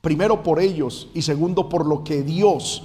[0.02, 2.84] Primero por ellos y segundo por lo que Dios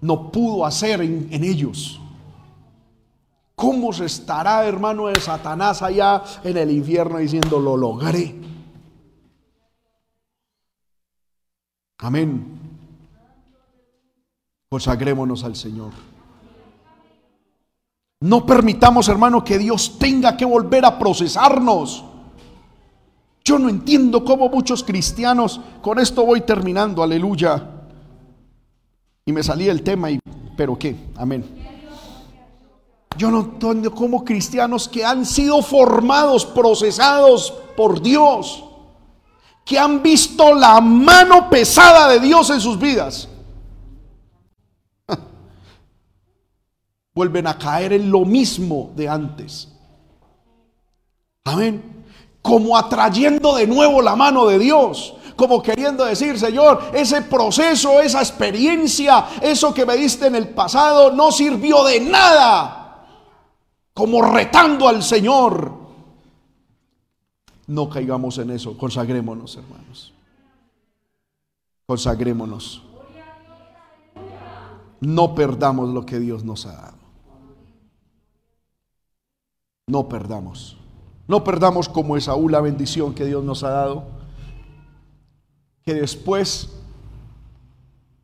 [0.00, 2.00] no pudo hacer en, ellos.
[3.54, 8.41] ¿Cómo se estará, hermano, de Satanás allá en el infierno diciendo, lo logré?
[12.02, 12.44] Amén.
[14.68, 15.92] Consagrémonos al Señor.
[18.20, 22.04] No permitamos, hermano, que Dios tenga que volver a procesarnos.
[23.44, 27.80] Yo no entiendo cómo muchos cristianos, con esto voy terminando, aleluya
[29.24, 30.18] y me salía el tema y,
[30.56, 31.44] pero qué, amén.
[33.16, 38.64] Yo no entiendo cómo cristianos que han sido formados, procesados por Dios,
[39.64, 43.28] que han visto la mano pesada de Dios en sus vidas.
[47.14, 49.68] vuelven a caer en lo mismo de antes.
[51.44, 52.04] Amén.
[52.40, 55.14] Como atrayendo de nuevo la mano de Dios.
[55.36, 61.12] Como queriendo decir, Señor, ese proceso, esa experiencia, eso que me diste en el pasado
[61.12, 63.06] no sirvió de nada.
[63.94, 65.81] Como retando al Señor.
[67.66, 68.76] No caigamos en eso.
[68.76, 70.12] Consagrémonos, hermanos.
[71.86, 72.82] Consagrémonos.
[75.00, 76.98] No perdamos lo que Dios nos ha dado.
[79.86, 80.76] No perdamos.
[81.26, 84.04] No perdamos como Esaú la bendición que Dios nos ha dado.
[85.82, 86.70] Que después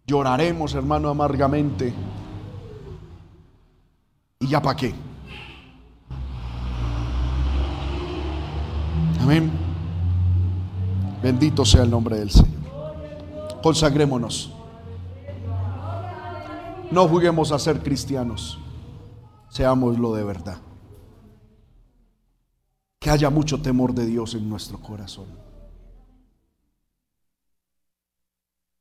[0.06, 1.92] lloraremos, hermano, amargamente.
[4.40, 4.94] ¿Y ya para qué?
[9.28, 9.50] Amén.
[11.22, 12.62] Bendito sea el nombre del Señor.
[13.62, 14.54] Consagrémonos.
[16.90, 18.58] No juguemos a ser cristianos.
[19.50, 20.56] Seámoslo de verdad.
[22.98, 25.26] Que haya mucho temor de Dios en nuestro corazón.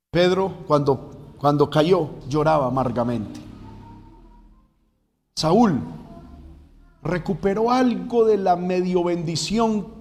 [0.09, 3.41] Pedro, cuando, cuando cayó, lloraba amargamente.
[5.35, 5.81] Saúl
[7.03, 9.96] recuperó algo de la medio bendición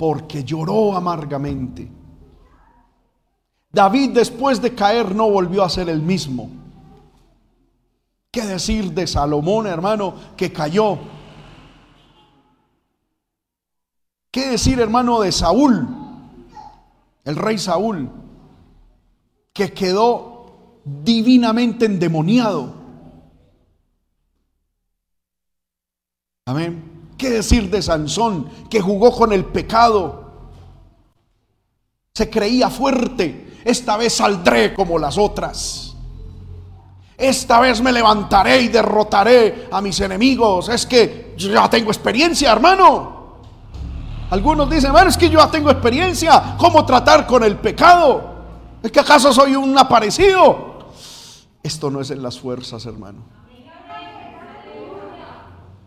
[0.00, 1.86] porque lloró amargamente.
[3.70, 6.48] David después de caer no volvió a ser el mismo.
[8.30, 10.98] ¿Qué decir de Salomón, hermano, que cayó?
[14.30, 15.86] ¿Qué decir, hermano, de Saúl?
[17.22, 18.08] El rey Saúl,
[19.52, 22.72] que quedó divinamente endemoniado.
[26.46, 26.89] Amén.
[27.20, 30.30] ¿Qué decir de Sansón que jugó con el pecado?
[32.14, 33.58] Se creía fuerte.
[33.62, 35.94] Esta vez saldré como las otras.
[37.18, 40.70] Esta vez me levantaré y derrotaré a mis enemigos.
[40.70, 43.36] Es que yo ya tengo experiencia, hermano.
[44.30, 46.56] Algunos dicen, bueno, es que yo ya tengo experiencia.
[46.56, 48.30] ¿Cómo tratar con el pecado?
[48.82, 50.86] ¿Es que acaso soy un aparecido?
[51.62, 53.18] Esto no es en las fuerzas, hermano.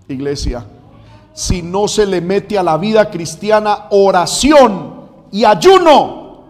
[0.08, 0.64] Iglesia,
[1.34, 6.44] si no se le mete a la vida cristiana oración y ayuno,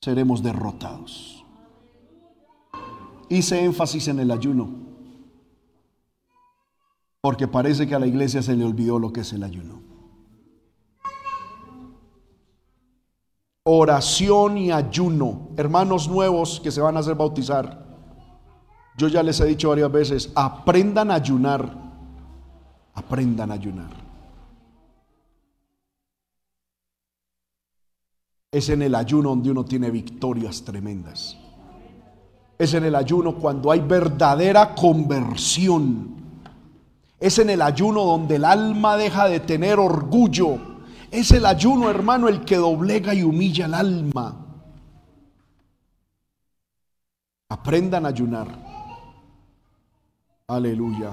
[0.00, 1.44] seremos derrotados.
[3.28, 4.70] Hice énfasis en el ayuno,
[7.20, 9.82] porque parece que a la iglesia se le olvidó lo que es el ayuno.
[13.64, 17.86] Oración y ayuno, hermanos nuevos que se van a hacer bautizar.
[18.96, 21.89] Yo ya les he dicho varias veces, aprendan a ayunar
[22.94, 23.90] aprendan a ayunar.
[28.52, 31.36] Es en el ayuno donde uno tiene victorias tremendas.
[32.58, 36.16] Es en el ayuno cuando hay verdadera conversión.
[37.18, 40.58] Es en el ayuno donde el alma deja de tener orgullo.
[41.10, 44.46] Es el ayuno, hermano, el que doblega y humilla el alma.
[47.48, 48.48] Aprendan a ayunar.
[50.48, 51.12] Aleluya.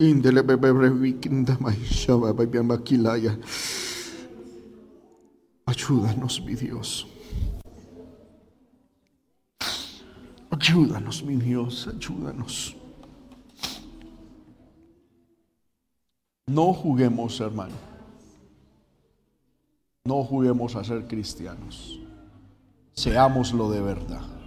[0.00, 0.44] Indele
[1.58, 2.32] maishaba.
[5.66, 7.08] Ayúdanos, mi Dios.
[10.50, 12.76] Ayúdanos, mi Dios, ayúdanos.
[16.46, 17.74] No juguemos, hermano.
[20.04, 21.98] No juguemos a ser cristianos.
[22.94, 24.37] Seámoslo de verdad.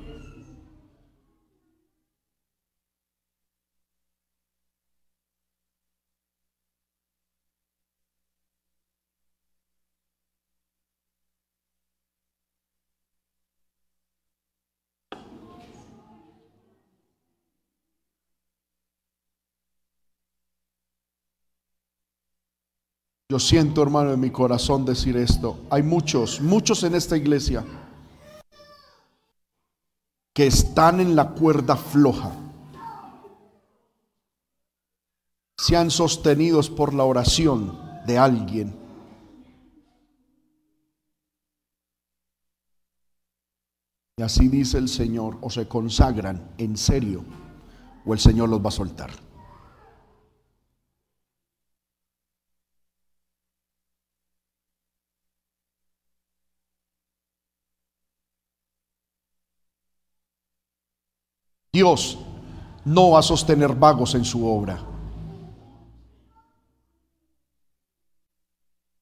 [23.31, 25.61] Yo siento, hermano, en mi corazón decir esto.
[25.69, 27.63] Hay muchos, muchos en esta iglesia
[30.33, 32.33] que están en la cuerda floja.
[35.57, 38.75] sean sostenidos por la oración de alguien.
[44.17, 47.23] Y así dice el Señor, o se consagran en serio,
[48.05, 49.30] o el Señor los va a soltar.
[61.81, 62.15] Dios
[62.85, 64.79] no va a sostener vagos en su obra.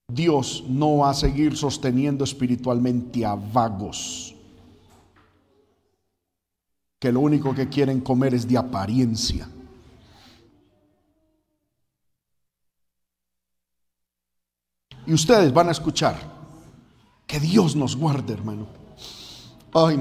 [0.08, 4.34] Dios no va a seguir sosteniendo espiritualmente a vagos
[6.98, 9.50] que lo único que quieren comer es de apariencia.
[15.06, 16.16] Y ustedes van a escuchar
[17.28, 18.68] que Dios nos guarde, hermano.
[19.74, 19.98] Ay,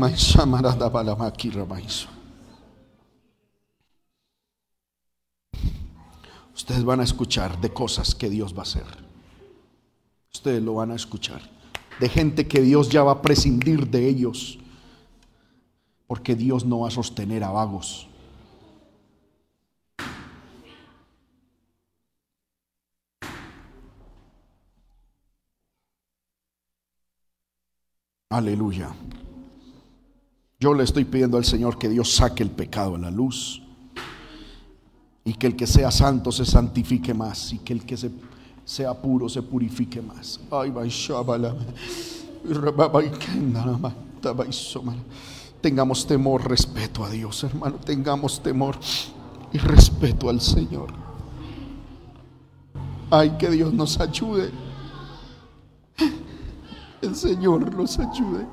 [6.58, 8.84] Ustedes van a escuchar de cosas que Dios va a hacer.
[10.34, 11.40] Ustedes lo van a escuchar.
[12.00, 14.58] De gente que Dios ya va a prescindir de ellos.
[16.08, 18.08] Porque Dios no va a sostener a vagos.
[28.30, 28.92] Aleluya.
[30.58, 33.62] Yo le estoy pidiendo al Señor que Dios saque el pecado a la luz
[35.28, 38.10] y que el que sea santo se santifique más y que el que se
[38.64, 40.40] sea puro, se purifique más.
[45.60, 47.76] Tengamos temor, respeto a Dios, hermano.
[47.76, 48.78] Tengamos temor
[49.52, 50.94] y respeto al Señor.
[53.10, 54.50] Ay, que Dios nos ayude.
[57.02, 58.46] El Señor nos ayude.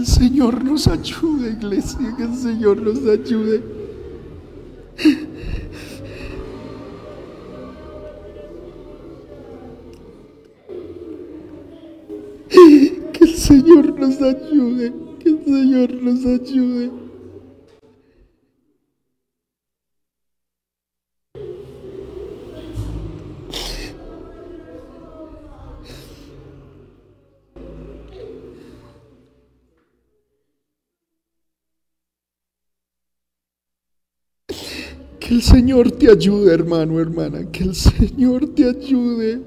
[0.00, 2.14] Que el Señor nos ayude, iglesia.
[2.16, 3.62] Que el Señor nos ayude.
[13.50, 17.09] Señor nos ayude, que el Señor nos ayude.
[35.30, 37.48] Que el Señor te ayude, hermano, hermana.
[37.52, 39.40] Que el Señor te ayude.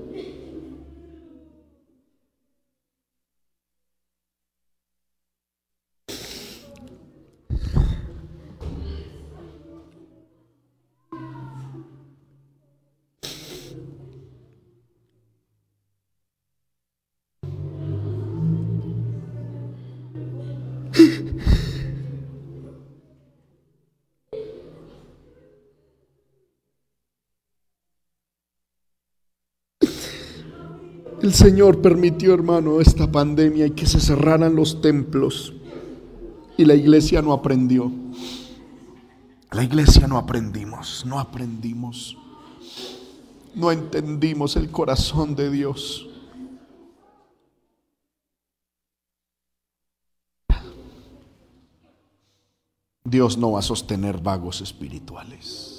[31.23, 35.53] El Señor permitió, hermano, esta pandemia y que se cerraran los templos.
[36.57, 37.89] Y la iglesia no aprendió.
[39.49, 42.17] La iglesia no aprendimos, no aprendimos.
[43.55, 46.09] No entendimos el corazón de Dios.
[53.05, 55.72] Dios no va a sostener vagos espirituales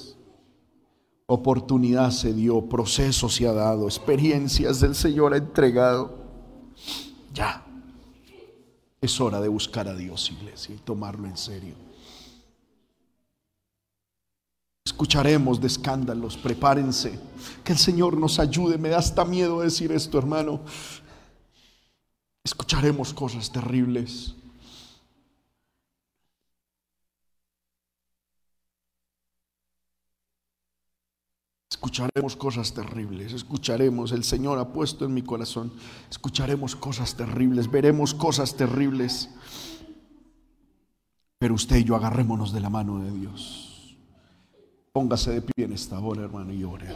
[1.26, 6.24] oportunidad se dio, proceso se ha dado, experiencias del Señor ha entregado.
[7.32, 7.64] Ya,
[9.00, 11.74] es hora de buscar a Dios, iglesia, y tomarlo en serio.
[14.86, 17.18] Escucharemos de escándalos, prepárense,
[17.64, 18.78] que el Señor nos ayude.
[18.78, 20.60] Me da hasta miedo decir esto, hermano.
[22.44, 24.34] Escucharemos cosas terribles.
[31.85, 35.70] Escucharemos cosas terribles, escucharemos, el Señor ha puesto en mi corazón,
[36.11, 39.28] escucharemos cosas terribles, veremos cosas terribles.
[41.39, 43.99] Pero usted y yo agarrémonos de la mano de Dios.
[44.95, 46.89] Póngase de pie en esta hora, hermano, y ore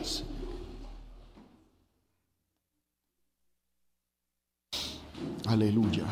[5.45, 6.07] Aleluya.